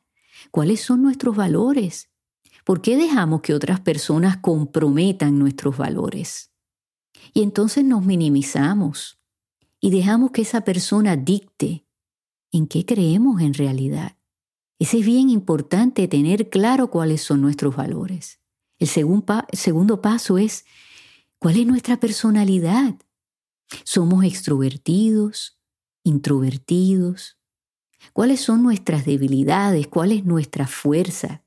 ¿Cuáles 0.52 0.82
son 0.82 1.02
nuestros 1.02 1.38
valores? 1.38 2.10
¿Por 2.66 2.82
qué 2.82 2.98
dejamos 2.98 3.40
que 3.40 3.54
otras 3.54 3.80
personas 3.80 4.36
comprometan 4.36 5.40
nuestros 5.40 5.78
valores? 5.78 6.52
Y 7.34 7.42
entonces 7.42 7.86
nos 7.86 8.04
minimizamos 8.04 9.22
y 9.80 9.90
dejamos 9.90 10.32
que 10.32 10.42
esa 10.42 10.66
persona 10.66 11.16
dicte 11.16 11.86
en 12.52 12.68
qué 12.68 12.86
creemos 12.86 13.40
en 13.40 13.54
realidad. 13.54 14.18
Ese 14.78 15.00
es 15.00 15.06
bien 15.06 15.30
importante 15.30 16.06
tener 16.10 16.50
claro 16.50 16.92
cuáles 16.92 17.22
son 17.22 17.40
nuestros 17.40 17.78
valores. 17.78 18.42
El 18.78 18.90
segundo 18.90 20.02
paso 20.02 20.38
es 20.38 20.66
cuál 21.42 21.58
es 21.58 21.66
nuestra 21.66 22.00
personalidad. 22.00 22.96
¿Somos 23.84 24.24
extrovertidos, 24.24 25.60
introvertidos? 26.04 27.40
¿Cuáles 28.14 28.42
son 28.42 28.62
nuestras 28.62 29.06
debilidades? 29.06 29.88
¿Cuál 29.88 30.12
es 30.12 30.24
nuestra 30.24 30.68
fuerza? 30.68 31.44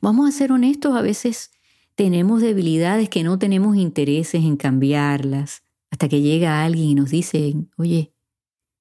Vamos 0.00 0.28
a 0.28 0.38
ser 0.38 0.52
honestos, 0.52 0.94
a 0.94 1.02
veces 1.02 1.50
tenemos 1.96 2.42
debilidades 2.42 3.08
que 3.08 3.24
no 3.24 3.40
tenemos 3.40 3.76
intereses 3.76 4.44
en 4.44 4.56
cambiarlas, 4.56 5.64
hasta 5.90 6.08
que 6.08 6.20
llega 6.20 6.64
alguien 6.64 6.90
y 6.90 6.94
nos 6.94 7.10
dice, 7.10 7.56
oye, 7.76 8.14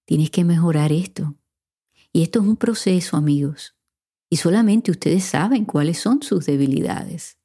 tienes 0.06 0.30
que 0.30 0.44
mejorar 0.44 0.92
esto. 0.92 1.36
Y 2.14 2.22
esto 2.22 2.42
es 2.42 2.46
un 2.46 2.58
proceso, 2.58 3.18
amigos. 3.18 3.76
Y 4.30 4.38
solamente 4.38 4.92
ustedes 4.92 5.24
saben 5.24 5.66
cuáles 5.66 5.98
son 5.98 6.22
sus 6.22 6.46
debilidades. 6.46 7.40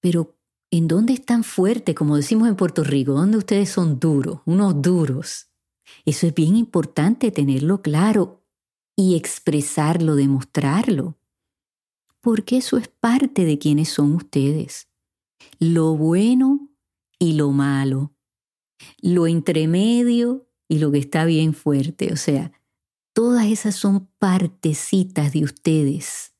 Pero, 0.00 0.37
¿en 0.70 0.88
dónde 0.88 1.12
están 1.12 1.44
fuertes, 1.44 1.94
como 1.94 2.16
decimos 2.16 2.48
en 2.48 2.56
Puerto 2.56 2.84
Rico? 2.84 3.12
¿Dónde 3.12 3.38
ustedes 3.38 3.70
son 3.70 3.98
duros, 3.98 4.40
unos 4.46 4.80
duros? 4.80 5.50
Eso 6.04 6.26
es 6.26 6.34
bien 6.34 6.56
importante 6.56 7.30
tenerlo 7.30 7.82
claro 7.82 8.44
y 8.96 9.16
expresarlo, 9.16 10.16
demostrarlo. 10.16 11.18
Porque 12.20 12.58
eso 12.58 12.76
es 12.76 12.88
parte 12.88 13.44
de 13.44 13.58
quienes 13.58 13.88
son 13.88 14.14
ustedes. 14.14 14.88
Lo 15.58 15.96
bueno 15.96 16.68
y 17.18 17.34
lo 17.34 17.52
malo. 17.52 18.14
Lo 19.00 19.26
intermedio 19.26 20.48
y 20.68 20.78
lo 20.78 20.90
que 20.90 20.98
está 20.98 21.24
bien 21.24 21.54
fuerte. 21.54 22.12
O 22.12 22.16
sea, 22.16 22.52
Todas 23.18 23.46
esas 23.46 23.74
son 23.74 24.06
partecitas 24.20 25.32
de 25.32 25.42
ustedes 25.42 26.36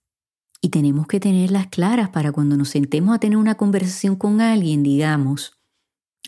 y 0.60 0.70
tenemos 0.70 1.06
que 1.06 1.20
tenerlas 1.20 1.68
claras 1.68 2.10
para 2.10 2.32
cuando 2.32 2.56
nos 2.56 2.70
sentemos 2.70 3.14
a 3.14 3.18
tener 3.18 3.38
una 3.38 3.56
conversación 3.56 4.16
con 4.16 4.40
alguien, 4.40 4.82
digamos, 4.82 5.58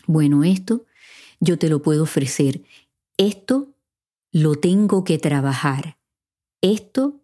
bueno, 0.07 0.43
esto 0.43 0.85
yo 1.39 1.57
te 1.57 1.69
lo 1.69 1.81
puedo 1.81 2.03
ofrecer, 2.03 2.63
esto 3.17 3.73
lo 4.31 4.55
tengo 4.55 5.03
que 5.03 5.17
trabajar, 5.17 5.97
esto 6.61 7.21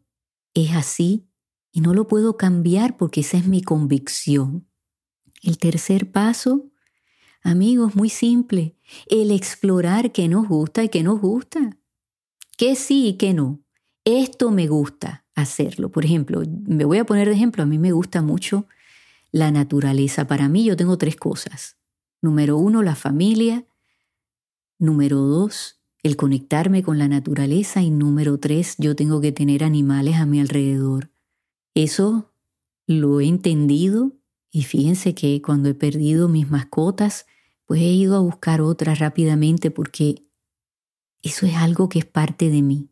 es 0.53 0.75
así 0.75 1.27
y 1.71 1.81
no 1.81 1.93
lo 1.93 2.07
puedo 2.07 2.37
cambiar 2.37 2.97
porque 2.97 3.21
esa 3.21 3.37
es 3.37 3.47
mi 3.47 3.61
convicción. 3.61 4.67
El 5.43 5.57
tercer 5.59 6.11
paso, 6.11 6.71
amigos, 7.41 7.95
muy 7.95 8.09
simple, 8.09 8.75
el 9.07 9.31
explorar 9.31 10.11
qué 10.11 10.27
nos 10.27 10.47
gusta 10.47 10.83
y 10.83 10.89
qué 10.89 11.03
nos 11.03 11.21
gusta 11.21 11.77
qué 12.57 12.75
sí 12.75 13.07
y 13.09 13.13
qué 13.13 13.33
no. 13.33 13.61
Esto 14.03 14.51
me 14.51 14.67
gusta 14.67 15.25
hacerlo. 15.37 15.89
Por 15.89 16.03
ejemplo, 16.03 16.41
me 16.65 16.83
voy 16.83 16.97
a 16.97 17.05
poner 17.05 17.27
de 17.29 17.35
ejemplo, 17.35 17.63
a 17.63 17.65
mí 17.67 17.77
me 17.77 17.91
gusta 17.91 18.21
mucho 18.21 18.65
la 19.31 19.51
naturaleza. 19.51 20.27
Para 20.27 20.49
mí 20.49 20.65
yo 20.65 20.75
tengo 20.75 20.97
tres 20.97 21.15
cosas. 21.15 21.77
Número 22.21 22.57
uno, 22.57 22.81
la 22.81 22.95
familia. 22.95 23.65
Número 24.79 25.17
dos, 25.17 25.79
el 26.01 26.17
conectarme 26.17 26.81
con 26.81 26.97
la 26.97 27.07
naturaleza. 27.07 27.81
Y 27.83 27.91
número 27.91 28.39
tres, 28.39 28.75
yo 28.79 28.95
tengo 28.95 29.21
que 29.21 29.31
tener 29.31 29.63
animales 29.63 30.15
a 30.15 30.25
mi 30.25 30.39
alrededor. 30.39 31.11
Eso 31.75 32.33
lo 32.87 33.21
he 33.21 33.27
entendido 33.27 34.13
y 34.49 34.63
fíjense 34.63 35.13
que 35.13 35.39
cuando 35.43 35.69
he 35.69 35.75
perdido 35.75 36.27
mis 36.29 36.49
mascotas, 36.49 37.27
pues 37.65 37.81
he 37.81 37.91
ido 37.91 38.15
a 38.15 38.21
buscar 38.21 38.61
otras 38.61 38.97
rápidamente 38.97 39.69
porque 39.69 40.23
eso 41.21 41.45
es 41.45 41.55
algo 41.55 41.89
que 41.89 41.99
es 41.99 42.05
parte 42.05 42.49
de 42.49 42.63
mí. 42.63 42.89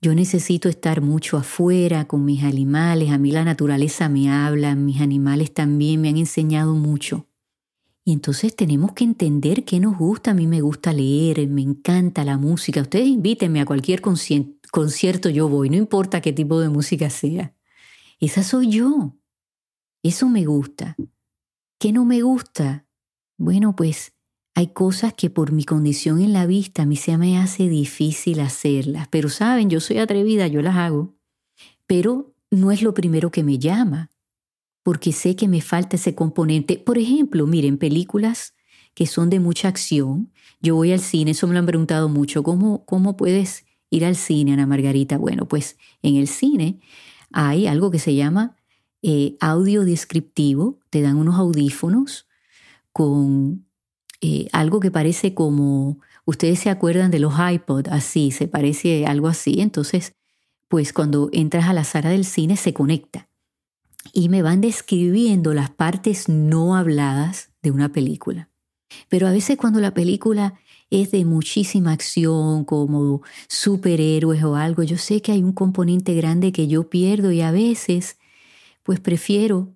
Yo 0.00 0.14
necesito 0.14 0.68
estar 0.68 1.00
mucho 1.00 1.36
afuera 1.36 2.06
con 2.06 2.24
mis 2.24 2.42
animales, 2.42 3.10
a 3.10 3.18
mí 3.18 3.30
la 3.30 3.44
naturaleza 3.44 4.08
me 4.08 4.30
habla, 4.30 4.74
mis 4.74 5.00
animales 5.00 5.54
también 5.54 6.00
me 6.00 6.08
han 6.08 6.16
enseñado 6.16 6.74
mucho. 6.74 7.26
Y 8.04 8.12
entonces 8.12 8.56
tenemos 8.56 8.92
que 8.92 9.04
entender 9.04 9.64
qué 9.64 9.78
nos 9.78 9.96
gusta. 9.96 10.32
A 10.32 10.34
mí 10.34 10.48
me 10.48 10.60
gusta 10.60 10.92
leer, 10.92 11.46
me 11.48 11.62
encanta 11.62 12.24
la 12.24 12.36
música. 12.36 12.80
Ustedes 12.80 13.06
invítenme 13.06 13.60
a 13.60 13.64
cualquier 13.64 14.00
concierto, 14.00 15.28
yo 15.28 15.48
voy, 15.48 15.70
no 15.70 15.76
importa 15.76 16.20
qué 16.20 16.32
tipo 16.32 16.58
de 16.58 16.68
música 16.68 17.10
sea. 17.10 17.54
Esa 18.18 18.42
soy 18.42 18.70
yo. 18.70 19.16
Eso 20.02 20.28
me 20.28 20.44
gusta. 20.44 20.96
¿Qué 21.78 21.92
no 21.92 22.04
me 22.04 22.22
gusta? 22.22 22.86
Bueno, 23.38 23.76
pues 23.76 24.14
hay 24.54 24.68
cosas 24.68 25.14
que 25.14 25.30
por 25.30 25.52
mi 25.52 25.64
condición 25.64 26.20
en 26.20 26.32
la 26.32 26.46
vista 26.46 26.82
a 26.82 26.86
mí 26.86 26.96
se 26.96 27.16
me 27.16 27.38
hace 27.38 27.68
difícil 27.68 28.40
hacerlas, 28.40 29.08
pero 29.08 29.28
saben, 29.28 29.70
yo 29.70 29.80
soy 29.80 29.98
atrevida, 29.98 30.46
yo 30.46 30.60
las 30.60 30.76
hago, 30.76 31.14
pero 31.86 32.34
no 32.50 32.70
es 32.70 32.82
lo 32.82 32.92
primero 32.92 33.30
que 33.30 33.42
me 33.42 33.58
llama, 33.58 34.10
porque 34.82 35.12
sé 35.12 35.36
que 35.36 35.48
me 35.48 35.62
falta 35.62 35.96
ese 35.96 36.14
componente. 36.14 36.76
Por 36.76 36.98
ejemplo, 36.98 37.46
miren, 37.46 37.78
películas 37.78 38.54
que 38.94 39.06
son 39.06 39.30
de 39.30 39.40
mucha 39.40 39.68
acción, 39.68 40.32
yo 40.60 40.74
voy 40.74 40.92
al 40.92 41.00
cine, 41.00 41.30
eso 41.30 41.46
me 41.46 41.54
lo 41.54 41.60
han 41.60 41.66
preguntado 41.66 42.08
mucho, 42.10 42.42
¿cómo, 42.42 42.84
cómo 42.84 43.16
puedes 43.16 43.64
ir 43.88 44.04
al 44.04 44.16
cine, 44.16 44.52
Ana 44.52 44.66
Margarita? 44.66 45.16
Bueno, 45.16 45.48
pues 45.48 45.78
en 46.02 46.16
el 46.16 46.28
cine 46.28 46.80
hay 47.32 47.66
algo 47.66 47.90
que 47.90 47.98
se 47.98 48.14
llama 48.14 48.56
eh, 49.00 49.36
audio 49.40 49.84
descriptivo, 49.84 50.78
te 50.90 51.00
dan 51.00 51.16
unos 51.16 51.36
audífonos 51.36 52.28
con 52.92 53.66
eh, 54.24 54.48
algo 54.52 54.78
que 54.78 54.92
parece 54.92 55.34
como, 55.34 55.98
ustedes 56.24 56.60
se 56.60 56.70
acuerdan 56.70 57.10
de 57.10 57.18
los 57.18 57.34
iPod, 57.36 57.88
así, 57.88 58.30
se 58.30 58.46
parece 58.46 59.04
algo 59.04 59.26
así, 59.26 59.60
entonces, 59.60 60.14
pues 60.68 60.92
cuando 60.92 61.28
entras 61.32 61.66
a 61.66 61.72
la 61.72 61.82
sala 61.82 62.10
del 62.10 62.24
cine 62.24 62.56
se 62.56 62.72
conecta 62.72 63.28
y 64.12 64.28
me 64.28 64.42
van 64.42 64.60
describiendo 64.60 65.54
las 65.54 65.70
partes 65.70 66.28
no 66.28 66.76
habladas 66.76 67.50
de 67.62 67.72
una 67.72 67.90
película. 67.90 68.48
Pero 69.08 69.26
a 69.26 69.32
veces 69.32 69.56
cuando 69.56 69.80
la 69.80 69.92
película 69.92 70.54
es 70.90 71.10
de 71.10 71.24
muchísima 71.24 71.92
acción, 71.92 72.64
como 72.64 73.22
superhéroes 73.48 74.44
o 74.44 74.54
algo, 74.54 74.84
yo 74.84 74.98
sé 74.98 75.20
que 75.20 75.32
hay 75.32 75.42
un 75.42 75.52
componente 75.52 76.14
grande 76.14 76.52
que 76.52 76.68
yo 76.68 76.88
pierdo 76.88 77.32
y 77.32 77.40
a 77.40 77.50
veces 77.50 78.18
pues 78.84 79.00
prefiero 79.00 79.74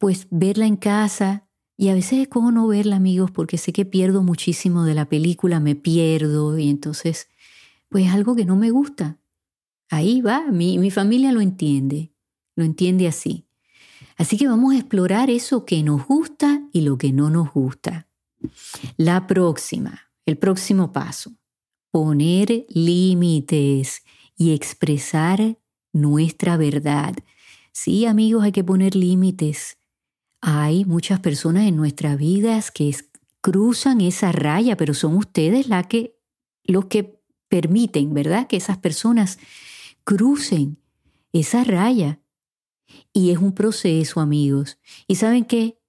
pues 0.00 0.26
verla 0.30 0.66
en 0.66 0.76
casa 0.76 1.46
y 1.76 1.88
a 1.88 1.94
veces 1.94 2.20
es 2.20 2.28
como 2.28 2.52
no 2.52 2.68
verla, 2.68 2.96
amigos, 2.96 3.30
porque 3.30 3.58
sé 3.58 3.72
que 3.72 3.84
pierdo 3.84 4.22
muchísimo 4.22 4.84
de 4.84 4.94
la 4.94 5.08
película, 5.08 5.58
me 5.58 5.74
pierdo 5.74 6.56
y 6.58 6.70
entonces, 6.70 7.28
pues 7.88 8.06
es 8.06 8.12
algo 8.12 8.36
que 8.36 8.44
no 8.44 8.56
me 8.56 8.70
gusta. 8.70 9.18
Ahí 9.90 10.20
va, 10.20 10.46
mi, 10.50 10.78
mi 10.78 10.90
familia 10.90 11.32
lo 11.32 11.40
entiende, 11.40 12.12
lo 12.54 12.64
entiende 12.64 13.08
así. 13.08 13.46
Así 14.16 14.36
que 14.36 14.46
vamos 14.46 14.74
a 14.74 14.78
explorar 14.78 15.30
eso 15.30 15.64
que 15.64 15.82
nos 15.82 16.06
gusta 16.06 16.62
y 16.72 16.82
lo 16.82 16.96
que 16.96 17.12
no 17.12 17.30
nos 17.30 17.52
gusta. 17.52 18.06
La 18.96 19.26
próxima, 19.26 20.12
el 20.26 20.38
próximo 20.38 20.92
paso, 20.92 21.32
poner 21.90 22.66
límites 22.68 24.04
y 24.36 24.52
expresar 24.52 25.58
nuestra 25.92 26.56
verdad. 26.56 27.14
Sí, 27.72 28.06
amigos, 28.06 28.44
hay 28.44 28.52
que 28.52 28.62
poner 28.62 28.94
límites 28.94 29.78
hay 30.46 30.84
muchas 30.84 31.20
personas 31.20 31.66
en 31.66 31.74
nuestras 31.74 32.18
vidas 32.18 32.70
que 32.70 32.94
cruzan 33.40 34.02
esa 34.02 34.30
raya, 34.30 34.76
pero 34.76 34.92
son 34.92 35.16
ustedes 35.16 35.68
la 35.68 35.84
que, 35.84 36.18
los 36.64 36.84
que 36.84 37.18
permiten, 37.48 38.12
¿verdad? 38.12 38.46
Que 38.46 38.58
esas 38.58 38.76
personas 38.76 39.38
crucen 40.04 40.76
esa 41.32 41.64
raya. 41.64 42.20
Y 43.10 43.30
es 43.30 43.38
un 43.38 43.54
proceso, 43.54 44.20
amigos. 44.20 44.78
¿Y 45.06 45.14
saben 45.14 45.46
qué? 45.46 45.80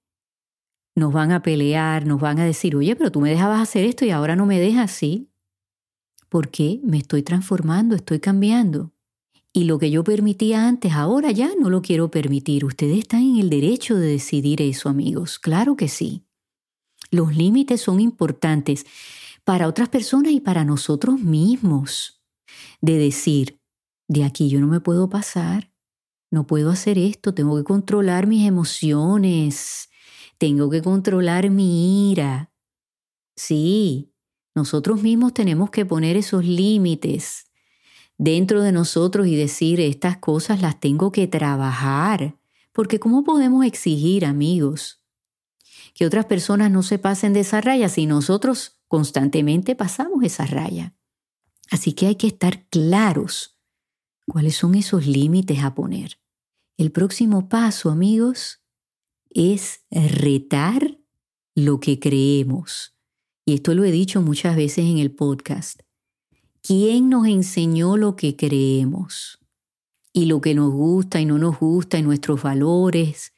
Nos 0.94 1.12
van 1.12 1.32
a 1.32 1.42
pelear, 1.42 2.06
nos 2.06 2.18
van 2.18 2.38
a 2.38 2.46
decir, 2.46 2.76
oye, 2.76 2.96
pero 2.96 3.12
tú 3.12 3.20
me 3.20 3.28
dejabas 3.28 3.60
hacer 3.60 3.84
esto 3.84 4.06
y 4.06 4.10
ahora 4.10 4.36
no 4.36 4.46
me 4.46 4.58
dejas 4.58 4.90
así. 4.90 5.28
¿Por 6.30 6.48
qué? 6.48 6.80
Me 6.82 6.96
estoy 6.96 7.22
transformando, 7.22 7.94
estoy 7.94 8.20
cambiando. 8.20 8.95
Y 9.56 9.64
lo 9.64 9.78
que 9.78 9.90
yo 9.90 10.04
permitía 10.04 10.68
antes, 10.68 10.92
ahora 10.92 11.30
ya 11.30 11.50
no 11.58 11.70
lo 11.70 11.80
quiero 11.80 12.10
permitir. 12.10 12.66
Ustedes 12.66 12.98
están 12.98 13.22
en 13.22 13.38
el 13.38 13.48
derecho 13.48 13.96
de 13.96 14.06
decidir 14.06 14.60
eso, 14.60 14.90
amigos. 14.90 15.38
Claro 15.38 15.76
que 15.76 15.88
sí. 15.88 16.26
Los 17.10 17.34
límites 17.34 17.80
son 17.80 17.98
importantes 17.98 18.84
para 19.44 19.66
otras 19.66 19.88
personas 19.88 20.32
y 20.32 20.40
para 20.40 20.66
nosotros 20.66 21.18
mismos. 21.20 22.22
De 22.82 22.98
decir, 22.98 23.58
de 24.08 24.24
aquí 24.24 24.50
yo 24.50 24.60
no 24.60 24.66
me 24.66 24.80
puedo 24.80 25.08
pasar, 25.08 25.72
no 26.30 26.46
puedo 26.46 26.68
hacer 26.68 26.98
esto, 26.98 27.32
tengo 27.32 27.56
que 27.56 27.64
controlar 27.64 28.26
mis 28.26 28.46
emociones, 28.46 29.88
tengo 30.36 30.68
que 30.68 30.82
controlar 30.82 31.48
mi 31.48 32.12
ira. 32.12 32.52
Sí, 33.36 34.12
nosotros 34.54 35.02
mismos 35.02 35.32
tenemos 35.32 35.70
que 35.70 35.86
poner 35.86 36.18
esos 36.18 36.44
límites 36.44 37.45
dentro 38.18 38.62
de 38.62 38.72
nosotros 38.72 39.26
y 39.26 39.36
decir, 39.36 39.80
estas 39.80 40.18
cosas 40.18 40.60
las 40.60 40.80
tengo 40.80 41.12
que 41.12 41.26
trabajar. 41.26 42.36
Porque 42.72 42.98
¿cómo 42.98 43.24
podemos 43.24 43.64
exigir, 43.64 44.24
amigos, 44.24 45.02
que 45.94 46.06
otras 46.06 46.26
personas 46.26 46.70
no 46.70 46.82
se 46.82 46.98
pasen 46.98 47.32
de 47.32 47.40
esa 47.40 47.60
raya 47.60 47.88
si 47.88 48.06
nosotros 48.06 48.80
constantemente 48.88 49.74
pasamos 49.74 50.22
esa 50.24 50.46
raya? 50.46 50.94
Así 51.70 51.92
que 51.92 52.06
hay 52.06 52.16
que 52.16 52.26
estar 52.26 52.68
claros 52.68 53.58
cuáles 54.26 54.56
son 54.56 54.74
esos 54.74 55.06
límites 55.06 55.62
a 55.62 55.74
poner. 55.74 56.18
El 56.76 56.92
próximo 56.92 57.48
paso, 57.48 57.90
amigos, 57.90 58.60
es 59.30 59.80
retar 59.90 60.98
lo 61.54 61.80
que 61.80 61.98
creemos. 61.98 62.94
Y 63.44 63.54
esto 63.54 63.74
lo 63.74 63.84
he 63.84 63.90
dicho 63.90 64.20
muchas 64.20 64.56
veces 64.56 64.84
en 64.84 64.98
el 64.98 65.12
podcast. 65.12 65.85
¿Quién 66.66 67.10
nos 67.10 67.28
enseñó 67.28 67.96
lo 67.96 68.16
que 68.16 68.34
creemos? 68.34 69.38
Y 70.12 70.24
lo 70.24 70.40
que 70.40 70.52
nos 70.52 70.72
gusta 70.72 71.20
y 71.20 71.24
no 71.24 71.38
nos 71.38 71.60
gusta 71.60 71.96
y 71.96 72.02
nuestros 72.02 72.42
valores, 72.42 73.32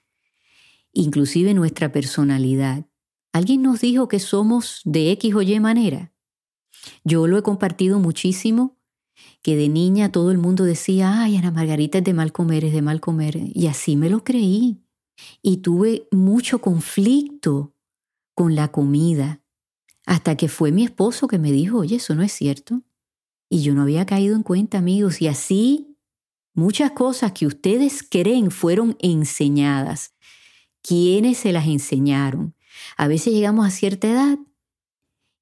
inclusive 0.94 1.52
nuestra 1.52 1.92
personalidad. 1.92 2.86
¿Alguien 3.34 3.60
nos 3.60 3.82
dijo 3.82 4.08
que 4.08 4.18
somos 4.18 4.80
de 4.86 5.10
X 5.10 5.34
o 5.34 5.42
Y 5.42 5.60
manera? 5.60 6.10
Yo 7.04 7.26
lo 7.26 7.36
he 7.36 7.42
compartido 7.42 7.98
muchísimo, 7.98 8.78
que 9.42 9.56
de 9.56 9.68
niña 9.68 10.10
todo 10.10 10.30
el 10.30 10.38
mundo 10.38 10.64
decía, 10.64 11.20
ay, 11.20 11.36
Ana 11.36 11.50
Margarita 11.50 11.98
es 11.98 12.04
de 12.04 12.14
mal 12.14 12.32
comer, 12.32 12.64
es 12.64 12.72
de 12.72 12.80
mal 12.80 13.02
comer. 13.02 13.38
Y 13.52 13.66
así 13.66 13.94
me 13.96 14.08
lo 14.08 14.24
creí. 14.24 14.80
Y 15.42 15.58
tuve 15.58 16.08
mucho 16.12 16.62
conflicto 16.62 17.74
con 18.34 18.54
la 18.54 18.68
comida, 18.72 19.42
hasta 20.06 20.34
que 20.34 20.48
fue 20.48 20.72
mi 20.72 20.84
esposo 20.84 21.28
que 21.28 21.38
me 21.38 21.52
dijo, 21.52 21.80
oye, 21.80 21.96
eso 21.96 22.14
no 22.14 22.22
es 22.22 22.32
cierto. 22.32 22.84
Y 23.48 23.62
yo 23.62 23.74
no 23.74 23.82
había 23.82 24.06
caído 24.06 24.36
en 24.36 24.42
cuenta, 24.42 24.78
amigos, 24.78 25.22
y 25.22 25.28
así 25.28 25.96
muchas 26.54 26.92
cosas 26.92 27.32
que 27.32 27.46
ustedes 27.46 28.02
creen 28.02 28.50
fueron 28.50 28.96
enseñadas. 29.00 30.14
¿Quiénes 30.82 31.38
se 31.38 31.52
las 31.52 31.66
enseñaron? 31.66 32.54
A 32.96 33.08
veces 33.08 33.32
llegamos 33.32 33.66
a 33.66 33.70
cierta 33.70 34.08
edad 34.08 34.38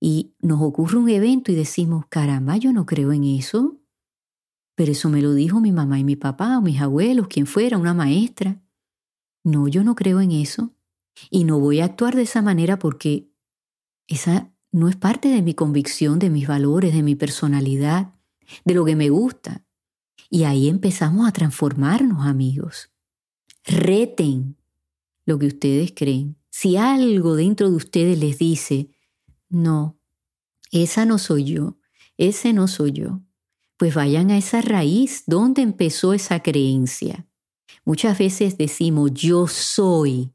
y 0.01 0.35
nos 0.41 0.61
ocurre 0.63 0.99
un 0.99 1.09
evento 1.09 1.53
y 1.53 1.55
decimos, 1.55 2.07
caramba, 2.09 2.57
yo 2.57 2.73
no 2.73 2.87
creo 2.87 3.13
en 3.13 3.25
eso. 3.25 3.81
Pero 4.75 4.93
eso 4.93 5.09
me 5.09 5.23
lo 5.23 5.33
dijo 5.33 5.61
mi 5.61 5.73
mamá 5.73 5.99
y 5.99 6.05
mi 6.05 6.17
papá 6.17 6.59
o 6.59 6.63
mis 6.63 6.81
abuelos, 6.81 7.29
quien 7.29 7.47
fuera, 7.47 7.79
una 7.79 7.95
maestra. 7.95 8.63
No, 9.43 9.69
yo 9.69 9.85
no 9.85 9.95
creo 9.95 10.21
en 10.21 10.33
eso. 10.33 10.75
Y 11.31 11.45
no 11.45 11.59
voy 11.59 11.81
a 11.81 11.87
actuar 11.87 12.15
de 12.15 12.23
esa 12.23 12.43
manera 12.43 12.79
porque 12.79 13.31
esa 14.07 14.53
no 14.77 14.91
es 14.91 14.97
parte 14.97 15.29
de 15.29 15.41
mi 15.41 15.55
convicción, 15.55 16.19
de 16.19 16.29
mis 16.29 16.47
valores, 16.47 16.93
de 16.93 17.03
mi 17.03 17.15
personalidad, 17.15 18.13
de 18.67 18.75
lo 18.75 18.85
que 18.85 18.95
me 18.95 19.09
gusta. 19.09 19.65
Y 20.29 20.45
ahí 20.45 20.69
empezamos 20.69 21.27
a 21.27 21.33
transformarnos, 21.33 22.27
amigos. 22.27 22.91
Reten 23.65 24.59
lo 25.25 25.39
que 25.39 25.47
ustedes 25.47 25.95
creen. 25.97 26.37
Si 26.51 26.77
algo 26.77 27.37
dentro 27.37 27.71
de 27.71 27.77
ustedes 27.77 28.19
les 28.19 28.37
dice, 28.37 28.91
no, 29.49 29.99
esa 30.71 31.07
no 31.07 31.17
soy 31.17 31.45
yo, 31.45 31.79
ese 32.19 32.53
no 32.53 32.69
soy 32.69 32.93
yo, 32.93 33.23
pues 33.79 33.95
vayan 33.95 34.31
a 34.31 34.37
esa 34.37 34.61
raíz 34.61 35.25
donde 35.27 35.63
empezó 35.63 36.13
esa 36.13 36.43
creencia. 36.43 37.27
Muchas 37.87 38.19
veces 38.19 38.59
decimos, 38.59 39.11
yo 39.15 39.49
soy 39.49 40.35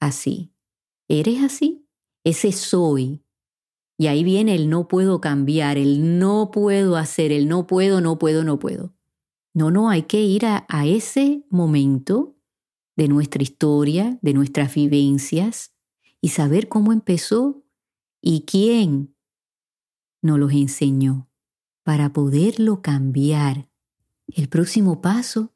así. 0.00 0.50
¿Eres 1.06 1.44
así? 1.44 1.86
Ese 2.24 2.50
soy 2.50 3.22
y 3.98 4.08
ahí 4.08 4.24
viene 4.24 4.54
el 4.54 4.68
no 4.68 4.88
puedo 4.88 5.20
cambiar, 5.20 5.78
el 5.78 6.18
no 6.18 6.50
puedo 6.50 6.96
hacer, 6.96 7.32
el 7.32 7.48
no 7.48 7.66
puedo, 7.66 8.00
no 8.00 8.18
puedo, 8.18 8.44
no 8.44 8.58
puedo. 8.58 8.94
No, 9.54 9.70
no, 9.70 9.88
hay 9.88 10.02
que 10.02 10.20
ir 10.20 10.44
a, 10.44 10.66
ese 10.84 11.44
momento 11.48 12.36
de 12.94 13.08
nuestra 13.08 13.42
historia, 13.42 14.18
de 14.20 14.34
nuestras 14.34 14.74
vivencias 14.74 15.74
y 16.20 16.28
saber 16.28 16.68
cómo 16.68 16.92
empezó 16.92 17.64
y 18.20 18.42
quién 18.42 19.14
nos 20.20 20.38
los 20.38 20.52
enseñó 20.52 21.30
para 21.82 22.12
poderlo 22.12 22.82
cambiar 22.82 23.70
El 24.26 24.48
próximo 24.48 25.00
paso, 25.00 25.54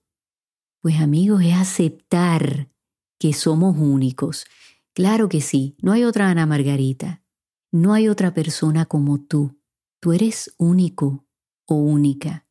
pues 0.80 1.00
amigos, 1.00 1.42
es 1.42 1.54
aceptar 1.54 2.70
que 3.18 3.32
somos 3.32 3.76
únicos. 3.76 4.46
Claro 4.94 5.28
que 5.28 5.40
sí, 5.40 5.76
no 5.82 5.92
hay 5.92 6.04
otra 6.04 6.30
Ana 6.30 6.46
Margarita, 6.46 7.19
no 7.72 7.92
hay 7.92 8.08
otra 8.08 8.34
persona 8.34 8.86
como 8.86 9.20
tú. 9.20 9.58
Tú 10.00 10.12
eres 10.12 10.54
único 10.58 11.26
o 11.66 11.74
única. 11.74 12.46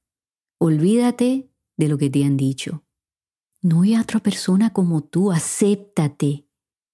Olvídate 0.57 1.51
de 1.77 1.87
lo 1.87 1.97
que 1.97 2.09
te 2.09 2.23
han 2.23 2.37
dicho. 2.37 2.83
No 3.61 3.81
hay 3.81 3.95
otra 3.95 4.19
persona 4.21 4.71
como 4.71 5.01
tú, 5.03 5.31
acéptate 5.31 6.45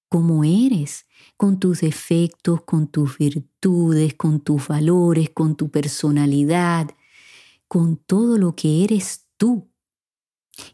como 0.10 0.44
eres, 0.44 1.08
con 1.36 1.60
tus 1.60 1.82
defectos, 1.82 2.62
con 2.62 2.88
tus 2.88 3.18
virtudes, 3.18 4.14
con 4.14 4.40
tus 4.40 4.68
valores, 4.68 5.30
con 5.32 5.56
tu 5.56 5.70
personalidad, 5.70 6.90
con 7.68 7.98
todo 7.98 8.38
lo 8.38 8.56
que 8.56 8.84
eres 8.84 9.28
tú. 9.38 9.70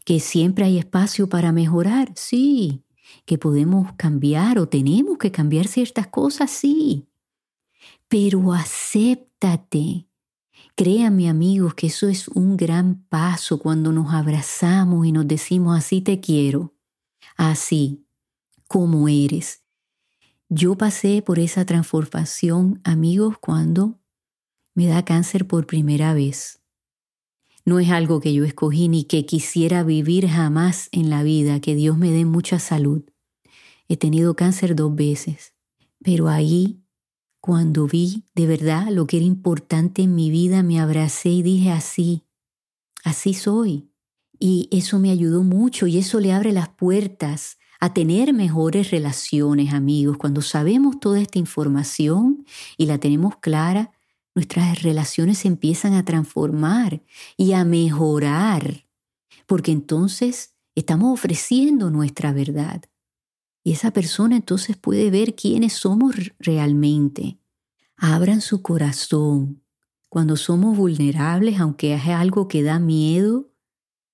Que 0.04 0.20
siempre 0.20 0.64
hay 0.64 0.78
espacio 0.78 1.28
para 1.28 1.50
mejorar, 1.50 2.12
sí. 2.14 2.84
Que 3.24 3.36
podemos 3.36 3.92
cambiar 3.94 4.58
o 4.58 4.68
tenemos 4.68 5.18
que 5.18 5.32
cambiar 5.32 5.66
ciertas 5.66 6.06
cosas, 6.06 6.50
sí. 6.50 7.08
Pero 8.08 8.52
acéptate. 8.52 10.06
Créanme 10.74 11.28
amigos 11.28 11.74
que 11.74 11.88
eso 11.88 12.08
es 12.08 12.28
un 12.28 12.56
gran 12.56 13.04
paso 13.04 13.58
cuando 13.58 13.92
nos 13.92 14.12
abrazamos 14.12 15.06
y 15.06 15.12
nos 15.12 15.28
decimos 15.28 15.76
así 15.76 16.00
te 16.00 16.20
quiero, 16.20 16.74
así 17.36 18.06
como 18.68 19.08
eres. 19.08 19.62
Yo 20.48 20.76
pasé 20.76 21.22
por 21.22 21.38
esa 21.38 21.64
transformación 21.66 22.80
amigos 22.84 23.36
cuando 23.38 24.00
me 24.74 24.86
da 24.86 25.04
cáncer 25.04 25.46
por 25.46 25.66
primera 25.66 26.14
vez. 26.14 26.62
No 27.64 27.78
es 27.78 27.90
algo 27.90 28.20
que 28.20 28.34
yo 28.34 28.44
escogí 28.44 28.88
ni 28.88 29.04
que 29.04 29.24
quisiera 29.24 29.84
vivir 29.84 30.26
jamás 30.26 30.88
en 30.92 31.10
la 31.10 31.22
vida, 31.22 31.60
que 31.60 31.74
Dios 31.74 31.96
me 31.96 32.10
dé 32.10 32.24
mucha 32.24 32.58
salud. 32.58 33.04
He 33.88 33.96
tenido 33.96 34.34
cáncer 34.34 34.74
dos 34.74 34.94
veces, 34.94 35.54
pero 36.02 36.28
ahí 36.28 36.81
cuando 37.42 37.88
vi 37.88 38.22
de 38.36 38.46
verdad 38.46 38.86
lo 38.90 39.08
que 39.08 39.16
era 39.16 39.26
importante 39.26 40.02
en 40.02 40.14
mi 40.14 40.30
vida, 40.30 40.62
me 40.62 40.78
abracé 40.78 41.28
y 41.28 41.42
dije 41.42 41.72
así, 41.72 42.22
así 43.02 43.34
soy. 43.34 43.90
Y 44.38 44.68
eso 44.70 45.00
me 45.00 45.10
ayudó 45.10 45.42
mucho 45.42 45.88
y 45.88 45.98
eso 45.98 46.20
le 46.20 46.32
abre 46.32 46.52
las 46.52 46.68
puertas 46.68 47.58
a 47.80 47.92
tener 47.92 48.32
mejores 48.32 48.92
relaciones, 48.92 49.74
amigos. 49.74 50.18
Cuando 50.18 50.40
sabemos 50.40 51.00
toda 51.00 51.20
esta 51.20 51.40
información 51.40 52.46
y 52.76 52.86
la 52.86 52.98
tenemos 52.98 53.36
clara, 53.38 53.90
nuestras 54.36 54.80
relaciones 54.84 55.38
se 55.38 55.48
empiezan 55.48 55.94
a 55.94 56.04
transformar 56.04 57.02
y 57.36 57.54
a 57.54 57.64
mejorar, 57.64 58.86
porque 59.46 59.72
entonces 59.72 60.54
estamos 60.76 61.12
ofreciendo 61.12 61.90
nuestra 61.90 62.32
verdad. 62.32 62.84
Y 63.62 63.72
esa 63.72 63.92
persona 63.92 64.36
entonces 64.36 64.76
puede 64.76 65.10
ver 65.10 65.34
quiénes 65.34 65.74
somos 65.74 66.14
realmente. 66.38 67.38
Abran 67.96 68.40
su 68.40 68.62
corazón. 68.62 69.62
Cuando 70.08 70.36
somos 70.36 70.76
vulnerables, 70.76 71.60
aunque 71.60 71.94
es 71.94 72.06
algo 72.08 72.48
que 72.48 72.62
da 72.62 72.78
miedo, 72.78 73.50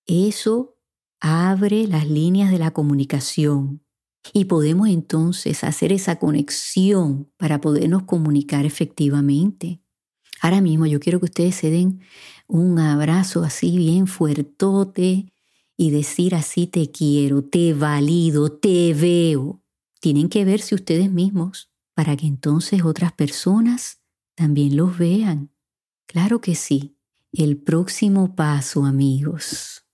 eso 0.06 0.76
abre 1.20 1.86
las 1.86 2.08
líneas 2.08 2.50
de 2.50 2.58
la 2.58 2.70
comunicación 2.70 3.82
y 4.32 4.44
podemos 4.44 4.88
entonces 4.88 5.64
hacer 5.64 5.92
esa 5.92 6.16
conexión 6.16 7.30
para 7.36 7.60
podernos 7.60 8.04
comunicar 8.04 8.66
efectivamente. 8.66 9.80
Ahora 10.40 10.60
mismo 10.60 10.86
yo 10.86 11.00
quiero 11.00 11.18
que 11.18 11.26
ustedes 11.26 11.56
se 11.56 11.70
den 11.70 12.00
un 12.46 12.78
abrazo 12.78 13.42
así 13.42 13.76
bien 13.76 14.06
fuertote 14.06 15.32
y 15.80 15.92
decir 15.92 16.34
así 16.34 16.66
te 16.66 16.90
quiero, 16.90 17.44
te 17.44 17.72
valido, 17.72 18.50
te 18.50 18.92
veo. 18.94 19.62
Tienen 20.00 20.28
que 20.28 20.44
verse 20.44 20.74
ustedes 20.74 21.10
mismos 21.10 21.70
para 21.94 22.16
que 22.16 22.26
entonces 22.26 22.84
otras 22.84 23.12
personas 23.12 24.00
también 24.34 24.76
los 24.76 24.98
vean. 24.98 25.50
Claro 26.06 26.40
que 26.40 26.56
sí. 26.56 26.96
El 27.32 27.58
próximo 27.58 28.34
paso, 28.34 28.84
amigos. 28.84 29.84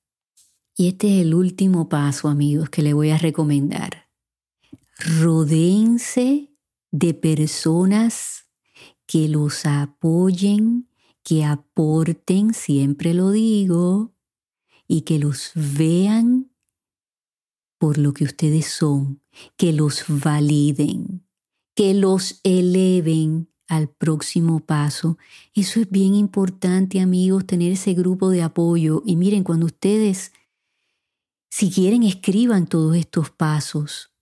Y 0.75 0.89
este 0.89 1.19
es 1.19 1.27
el 1.27 1.35
último 1.35 1.91
paso, 1.91 2.29
amigos, 2.29 2.71
que 2.71 2.83
le 2.83 2.95
voy 2.95 3.11
a 3.11 3.19
recomendar. 3.19 4.09
Rodéense 4.99 6.51
de 6.93 7.13
personas 7.13 8.47
que 9.07 9.29
los 9.29 9.67
apoyen, 9.67 10.89
que 11.23 11.45
aporten, 11.45 12.55
siempre 12.55 13.13
lo 13.13 13.33
digo, 13.33 14.14
y 14.87 15.03
que 15.03 15.19
los 15.19 15.53
vean 15.55 16.51
por 17.79 17.99
lo 17.99 18.15
que 18.15 18.25
ustedes 18.25 18.67
son, 18.67 19.21
que 19.57 19.73
los 19.73 20.05
validen, 20.09 21.27
que 21.75 21.95
los 21.95 22.41
eleven 22.45 23.49
al 23.69 23.89
próximo 23.89 24.61
paso. 24.61 25.19
Eso 25.55 25.81
es 25.81 25.91
bien 25.91 26.15
importante, 26.15 27.01
amigos, 27.01 27.47
tener 27.47 27.73
ese 27.73 27.95
grupo 27.95 28.31
de 28.31 28.43
apoyo. 28.43 29.03
Y 29.05 29.17
miren, 29.17 29.45
cuando 29.45 29.67
ustedes, 29.67 30.33
si 31.51 31.71
quieren, 31.71 32.03
escriban 32.03 32.67
todos 32.67 32.97
estos 32.97 33.31
pasos 33.31 34.13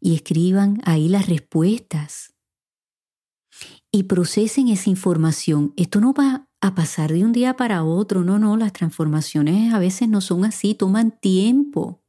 y 0.00 0.14
escriban 0.14 0.80
ahí 0.84 1.08
las 1.08 1.28
respuestas 1.28 2.34
y 3.90 4.04
procesen 4.04 4.68
esa 4.68 4.90
información. 4.90 5.72
Esto 5.76 6.00
no 6.00 6.12
va 6.12 6.47
a 6.60 6.74
pasar 6.74 7.12
de 7.12 7.24
un 7.24 7.32
día 7.32 7.56
para 7.56 7.84
otro. 7.84 8.24
No, 8.24 8.38
no, 8.38 8.56
las 8.56 8.72
transformaciones 8.72 9.72
a 9.72 9.78
veces 9.78 10.08
no 10.08 10.20
son 10.20 10.44
así, 10.44 10.74
toman 10.74 11.12
tiempo. 11.12 12.02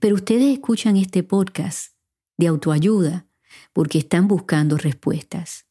Pero 0.00 0.14
ustedes 0.14 0.52
escuchan 0.52 0.96
este 0.96 1.22
podcast 1.22 1.94
de 2.36 2.46
autoayuda 2.46 3.26
porque 3.72 3.98
están 3.98 4.28
buscando 4.28 4.76
respuestas. 4.76 5.66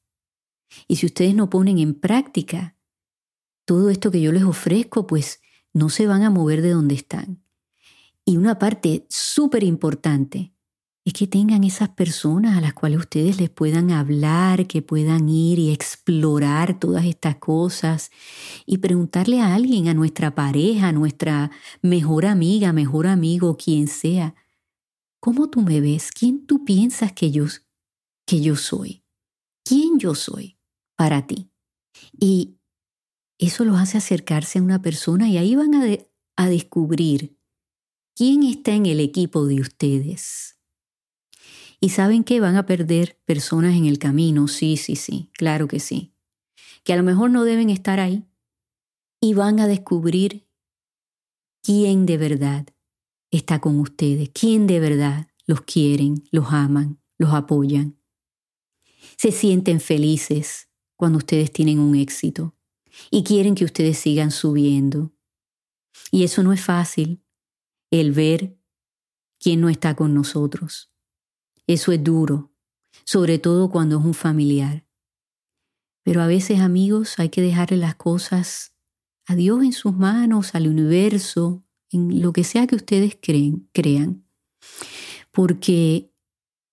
Y 0.88 0.98
si 0.98 1.06
ustedes 1.06 1.34
no 1.34 1.50
ponen 1.50 1.80
en 1.80 1.94
práctica 1.94 2.78
todo 3.66 3.90
esto 3.90 4.12
que 4.12 4.22
yo 4.22 4.32
les 4.32 4.44
ofrezco, 4.44 5.08
pues 5.08 5.42
no 5.74 5.90
se 5.90 6.08
van 6.08 6.24
a 6.24 6.30
mover 6.30 6.62
de 6.62 6.72
donde 6.72 6.96
están. 6.96 7.44
Y 8.26 8.38
una 8.38 8.60
parte 8.60 9.06
súper 9.10 9.64
importante 9.64 10.54
es 11.08 11.14
que 11.14 11.26
tengan 11.26 11.64
esas 11.64 11.88
personas 11.88 12.58
a 12.58 12.60
las 12.60 12.74
cuales 12.74 13.00
ustedes 13.00 13.40
les 13.40 13.50
puedan 13.50 13.92
hablar, 13.92 14.68
que 14.68 14.82
puedan 14.82 15.30
ir 15.30 15.58
y 15.58 15.72
explorar 15.72 16.82
todas 16.82 17.06
estas 17.06 17.38
cosas 17.38 18.12
y 18.66 18.80
preguntarle 18.80 19.40
a 19.40 19.56
alguien, 19.56 19.88
a 19.88 19.94
nuestra 19.94 20.36
pareja, 20.36 20.90
a 20.90 20.92
nuestra 20.92 21.50
mejor 21.82 22.26
amiga, 22.26 22.74
mejor 22.74 23.08
amigo, 23.08 23.56
quien 23.56 23.88
sea, 23.88 24.36
¿cómo 25.22 25.50
tú 25.50 25.62
me 25.62 25.80
ves? 25.80 26.12
¿Quién 26.12 26.46
tú 26.46 26.66
piensas 26.66 27.14
que 27.14 27.32
yo, 27.32 27.46
que 28.26 28.42
yo 28.42 28.58
soy? 28.58 29.06
¿Quién 29.64 30.00
yo 30.00 30.14
soy 30.14 30.60
para 30.98 31.26
ti? 31.26 31.50
Y 32.20 32.58
eso 33.38 33.64
los 33.64 33.80
hace 33.80 33.98
acercarse 33.98 34.60
a 34.60 34.62
una 34.62 34.82
persona 34.82 35.30
y 35.30 35.38
ahí 35.38 35.56
van 35.56 35.74
a, 35.74 35.86
a 36.36 36.50
descubrir 36.50 37.38
quién 38.14 38.44
está 38.44 38.74
en 38.74 38.88
el 38.88 39.00
equipo 39.00 39.46
de 39.46 39.62
ustedes 39.62 40.57
y 41.80 41.90
saben 41.90 42.24
que 42.24 42.40
van 42.40 42.56
a 42.56 42.66
perder 42.66 43.20
personas 43.26 43.76
en 43.76 43.86
el 43.86 44.00
camino, 44.00 44.48
sí, 44.48 44.78
sí, 44.78 44.96
sí, 44.96 45.30
claro 45.34 45.68
que 45.68 45.80
sí. 45.80 46.14
Que 46.84 46.94
a 46.94 46.98
lo 46.98 47.04
mejor 47.04 47.30
no 47.30 47.44
deben 47.44 47.70
estar 47.70 48.00
ahí 48.00 48.26
y 49.20 49.34
van 49.34 49.60
a 49.60 49.68
descubrir 49.68 50.48
quién 51.62 52.06
de 52.06 52.18
verdad 52.18 52.68
está 53.32 53.60
con 53.60 53.80
ustedes, 53.80 54.30
quién 54.30 54.68
de 54.68 54.80
verdad 54.80 55.28
los 55.46 55.62
quieren, 55.62 56.24
los 56.32 56.52
aman, 56.52 57.00
los 57.18 57.34
apoyan. 57.34 57.98
Se 59.18 59.32
sienten 59.32 59.80
felices 59.80 60.70
cuando 60.96 61.18
ustedes 61.18 61.52
tienen 61.52 61.80
un 61.80 61.96
éxito 61.96 62.56
y 63.12 63.24
quieren 63.24 63.56
que 63.56 63.66
ustedes 63.66 63.98
sigan 63.98 64.32
subiendo. 64.32 65.14
Y 66.12 66.24
eso 66.24 66.44
no 66.44 66.54
es 66.54 66.62
fácil, 66.62 67.24
el 67.92 68.12
ver 68.12 68.58
quién 69.40 69.62
no 69.62 69.70
está 69.70 69.96
con 69.96 70.14
nosotros. 70.14 70.92
Eso 71.68 71.92
es 71.92 72.02
duro, 72.02 72.54
sobre 73.04 73.40
todo 73.40 73.70
cuando 73.70 74.00
es 74.00 74.06
un 74.06 74.14
familiar. 74.14 74.88
Pero 76.04 76.22
a 76.22 76.28
veces, 76.28 76.62
amigos, 76.62 77.20
hay 77.20 77.28
que 77.28 77.42
dejarle 77.42 77.76
las 77.76 77.96
cosas 77.96 78.74
a 79.26 79.36
Dios 79.36 79.62
en 79.62 79.74
sus 79.74 79.94
manos, 79.94 80.56
al 80.56 80.70
universo, 80.70 81.66
en 81.92 82.22
lo 82.22 82.32
que 82.32 82.46
sea 82.46 82.68
que 82.68 82.78
ustedes 82.78 83.18
creen, 83.22 83.70
crean. 83.74 84.26
Porque 85.32 86.14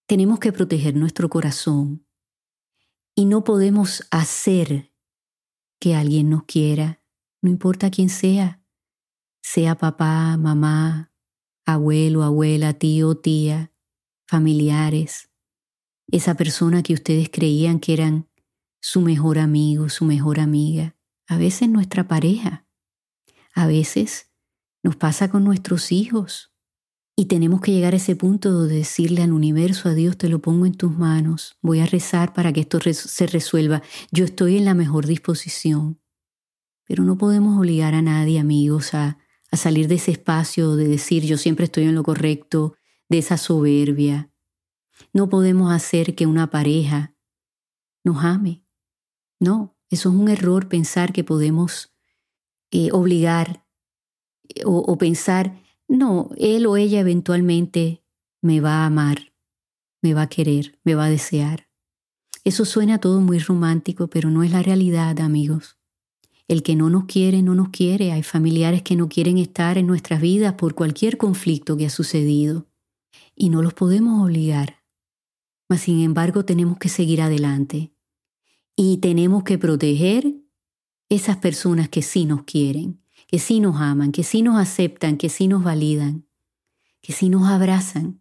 tenemos 0.07 0.39
que 0.39 0.53
proteger 0.53 0.95
nuestro 0.95 1.29
corazón 1.29 2.07
y 3.17 3.25
no 3.25 3.43
podemos 3.43 4.07
hacer 4.13 4.93
que 5.81 5.97
alguien 5.97 6.31
nos 6.31 6.45
quiera, 6.45 7.03
no 7.43 7.51
importa 7.51 7.91
quién 7.91 8.09
sea, 8.09 8.65
sea 9.43 9.75
papá, 9.77 10.37
mamá, 10.37 11.13
abuelo, 11.67 12.23
abuela, 12.23 12.75
tío, 12.75 13.17
tía 13.17 13.74
familiares, 14.27 15.31
esa 16.11 16.35
persona 16.35 16.83
que 16.83 16.95
ustedes 16.95 17.29
creían 17.31 17.81
que 17.81 17.93
eran 17.95 18.29
su 18.81 19.01
mejor 19.01 19.39
amigo, 19.39 19.89
su 19.89 20.05
mejor 20.05 20.41
amiga, 20.41 20.97
a 21.27 21.39
veces 21.39 21.69
nuestra 21.69 22.07
pareja. 22.07 22.67
A 23.55 23.67
veces 23.67 24.31
nos 24.83 24.97
pasa 24.97 25.31
con 25.31 25.45
nuestros 25.45 25.93
hijos 25.93 26.53
y 27.17 27.27
tenemos 27.27 27.61
que 27.61 27.73
llegar 27.73 27.95
a 27.95 27.99
ese 27.99 28.17
punto 28.17 28.65
de 28.65 28.77
decirle 28.77 29.23
al 29.23 29.33
universo, 29.33 29.89
a 29.89 29.95
Dios, 29.95 30.19
te 30.19 30.29
lo 30.29 30.41
pongo 30.41 30.67
en 30.67 30.75
tus 30.75 30.91
manos, 30.91 31.57
voy 31.63 31.79
a 31.79 31.87
rezar 31.87 32.35
para 32.35 32.53
que 32.53 32.61
esto 32.61 32.81
se 32.93 33.27
resuelva. 33.27 33.83
Yo 34.11 34.25
estoy 34.25 34.57
en 34.57 34.65
la 34.65 34.75
mejor 34.75 35.07
disposición. 35.07 36.01
Pero 36.87 37.05
no 37.05 37.17
podemos 37.17 37.57
obligar 37.57 37.95
a 37.95 38.03
nadie, 38.03 38.39
amigos, 38.39 38.93
a, 38.93 39.19
a 39.51 39.57
salir 39.57 39.89
de 39.89 39.95
ese 39.95 40.11
espacio 40.11 40.77
de 40.77 40.89
decir 40.89 41.25
yo 41.25 41.39
siempre 41.39 41.65
estoy 41.65 41.85
en 41.85 41.95
lo 41.95 42.03
correcto, 42.03 42.77
de 43.09 43.19
esa 43.19 43.37
soberbia. 43.37 44.31
No 45.12 45.29
podemos 45.29 45.73
hacer 45.73 46.14
que 46.14 46.27
una 46.27 46.51
pareja 46.51 47.14
nos 48.05 48.25
ame. 48.25 48.64
No, 49.40 49.77
eso 49.90 50.09
es 50.11 50.14
un 50.14 50.29
error 50.29 50.69
pensar 50.69 51.12
que 51.12 51.25
podemos 51.25 51.93
eh, 52.71 52.90
obligar 52.93 53.67
eh, 54.49 54.62
o, 54.64 54.79
o 54.79 54.99
pensar 54.99 55.61
no, 55.88 56.31
él 56.37 56.67
o 56.67 56.77
ella 56.77 57.01
eventualmente 57.01 58.03
me 58.40 58.61
va 58.61 58.83
a 58.83 58.87
amar, 58.87 59.35
me 60.03 60.14
va 60.14 60.23
a 60.23 60.29
querer, 60.29 60.79
me 60.83 60.95
va 60.95 61.07
a 61.07 61.11
desear. 61.11 61.69
Eso 62.45 62.64
suena 62.64 62.99
todo 62.99 63.21
muy 63.21 63.38
romántico, 63.38 64.09
pero 64.09 64.31
no 64.31 64.43
es 64.43 64.51
la 64.51 64.62
realidad, 64.62 65.19
amigos. 65.21 65.79
El 66.47 66.62
que 66.62 66.77
no 66.77 66.90
nos 66.90 67.05
quiere, 67.05 67.43
no 67.43 67.55
nos 67.55 67.71
quiere. 67.71 68.12
Hay 68.12 68.23
familiares 68.23 68.83
que 68.83 68.97
no 68.97 69.09
quieren 69.09 69.38
estar 69.38 69.79
en 69.79 69.87
nuestras 69.87 70.21
vidas 70.21 70.55
por 70.55 70.75
cualquier 70.75 71.17
conflicto 71.17 71.77
que 71.77 71.87
ha 71.87 71.90
sucedido. 71.90 72.67
Y 73.35 73.51
no 73.51 73.62
los 73.62 73.75
podemos 73.75 74.23
obligar. 74.23 74.83
Mas, 75.68 75.83
sin 75.83 76.01
embargo, 76.01 76.44
tenemos 76.44 76.79
que 76.79 76.88
seguir 76.88 77.23
adelante. 77.23 77.92
Y 78.77 78.99
tenemos 78.99 79.44
que 79.44 79.59
proteger 79.59 80.35
esas 81.09 81.37
personas 81.37 81.88
que 81.88 82.03
sí 82.03 82.27
nos 82.27 82.44
quieren 82.44 83.05
que 83.27 83.38
sí 83.38 83.61
nos 83.61 83.81
aman, 83.81 84.12
que 84.12 84.23
sí 84.23 84.42
nos 84.42 84.59
aceptan, 84.61 85.16
que 85.16 85.29
sí 85.29 85.49
nos 85.49 85.64
validan, 85.64 86.27
que 87.01 87.12
sí 87.12 87.29
nos 87.29 87.49
abrazan. 87.49 88.20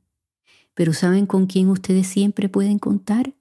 Pero 0.73 0.93
¿saben 0.93 1.26
con 1.26 1.45
quién 1.45 1.69
ustedes 1.69 2.08
siempre 2.08 2.49
pueden 2.49 2.80
contar? 2.80 3.36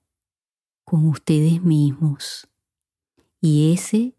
Con 0.85 1.07
ustedes 1.09 1.63
mismos. 1.63 2.49
Y 3.41 3.73
ese 3.73 4.17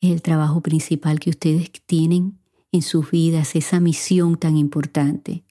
es 0.00 0.12
el 0.12 0.22
trabajo 0.22 0.60
principal 0.60 1.18
que 1.18 1.30
ustedes 1.30 1.70
tienen 1.86 2.38
en 2.72 2.82
sus 2.82 3.10
vidas, 3.10 3.56
esa 3.56 3.80
misión 3.80 4.36
tan 4.36 4.56
importante, 4.56 5.44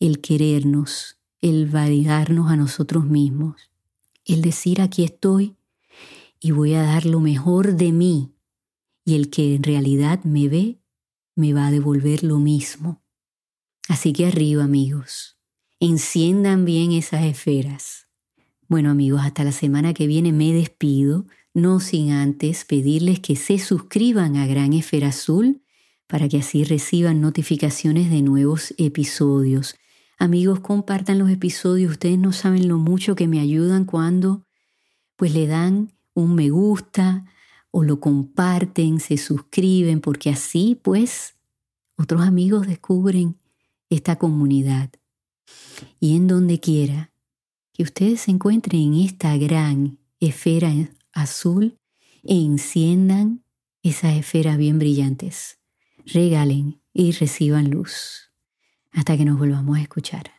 el 0.00 0.20
querernos, 0.20 1.18
el 1.40 1.66
validarnos 1.66 2.50
a 2.50 2.56
nosotros 2.56 3.04
mismos, 3.04 3.70
el 4.24 4.42
decir 4.42 4.80
aquí 4.80 5.04
estoy 5.04 5.56
y 6.40 6.50
voy 6.50 6.74
a 6.74 6.82
dar 6.82 7.06
lo 7.06 7.20
mejor 7.20 7.76
de 7.76 7.92
mí 7.92 8.32
y 9.04 9.14
el 9.14 9.30
que 9.30 9.54
en 9.54 9.62
realidad 9.62 10.24
me 10.24 10.48
ve 10.48 10.80
me 11.36 11.52
va 11.52 11.66
a 11.66 11.70
devolver 11.70 12.24
lo 12.24 12.38
mismo. 12.38 13.02
Así 13.88 14.12
que 14.12 14.26
arriba 14.26 14.64
amigos, 14.64 15.36
enciendan 15.80 16.64
bien 16.64 16.92
esas 16.92 17.24
esferas. 17.24 18.06
Bueno 18.68 18.90
amigos, 18.90 19.22
hasta 19.22 19.44
la 19.44 19.52
semana 19.52 19.94
que 19.94 20.06
viene 20.06 20.32
me 20.32 20.52
despido, 20.52 21.26
no 21.52 21.80
sin 21.80 22.12
antes 22.12 22.64
pedirles 22.64 23.20
que 23.20 23.36
se 23.36 23.58
suscriban 23.58 24.36
a 24.36 24.46
Gran 24.46 24.72
Esfera 24.72 25.08
Azul 25.08 25.62
para 26.06 26.28
que 26.28 26.38
así 26.38 26.64
reciban 26.64 27.20
notificaciones 27.20 28.10
de 28.10 28.22
nuevos 28.22 28.74
episodios. 28.78 29.76
Amigos, 30.22 30.60
compartan 30.60 31.18
los 31.18 31.30
episodios, 31.30 31.92
ustedes 31.92 32.18
no 32.18 32.32
saben 32.32 32.68
lo 32.68 32.76
mucho 32.76 33.14
que 33.14 33.26
me 33.26 33.40
ayudan 33.40 33.86
cuando 33.86 34.44
pues 35.16 35.32
le 35.32 35.46
dan 35.46 35.94
un 36.12 36.34
me 36.34 36.50
gusta, 36.50 37.24
o 37.70 37.84
lo 37.84 38.00
comparten, 38.00 39.00
se 39.00 39.16
suscriben, 39.16 40.02
porque 40.02 40.28
así 40.28 40.78
pues 40.82 41.36
otros 41.96 42.20
amigos 42.20 42.66
descubren 42.66 43.38
esta 43.88 44.16
comunidad. 44.16 44.90
Y 46.00 46.16
en 46.16 46.26
donde 46.26 46.60
quiera 46.60 47.12
que 47.72 47.82
ustedes 47.82 48.20
se 48.20 48.30
encuentren 48.30 48.92
en 48.92 48.94
esta 49.00 49.34
gran 49.38 49.98
esfera 50.20 50.70
azul 51.14 51.78
e 52.24 52.44
enciendan 52.44 53.42
esas 53.82 54.18
esferas 54.18 54.58
bien 54.58 54.78
brillantes, 54.78 55.58
regalen 56.04 56.82
y 56.92 57.12
reciban 57.12 57.70
luz. 57.70 58.29
Hasta 58.92 59.16
que 59.16 59.24
nos 59.24 59.38
volvamos 59.38 59.78
a 59.78 59.82
escuchar. 59.82 60.30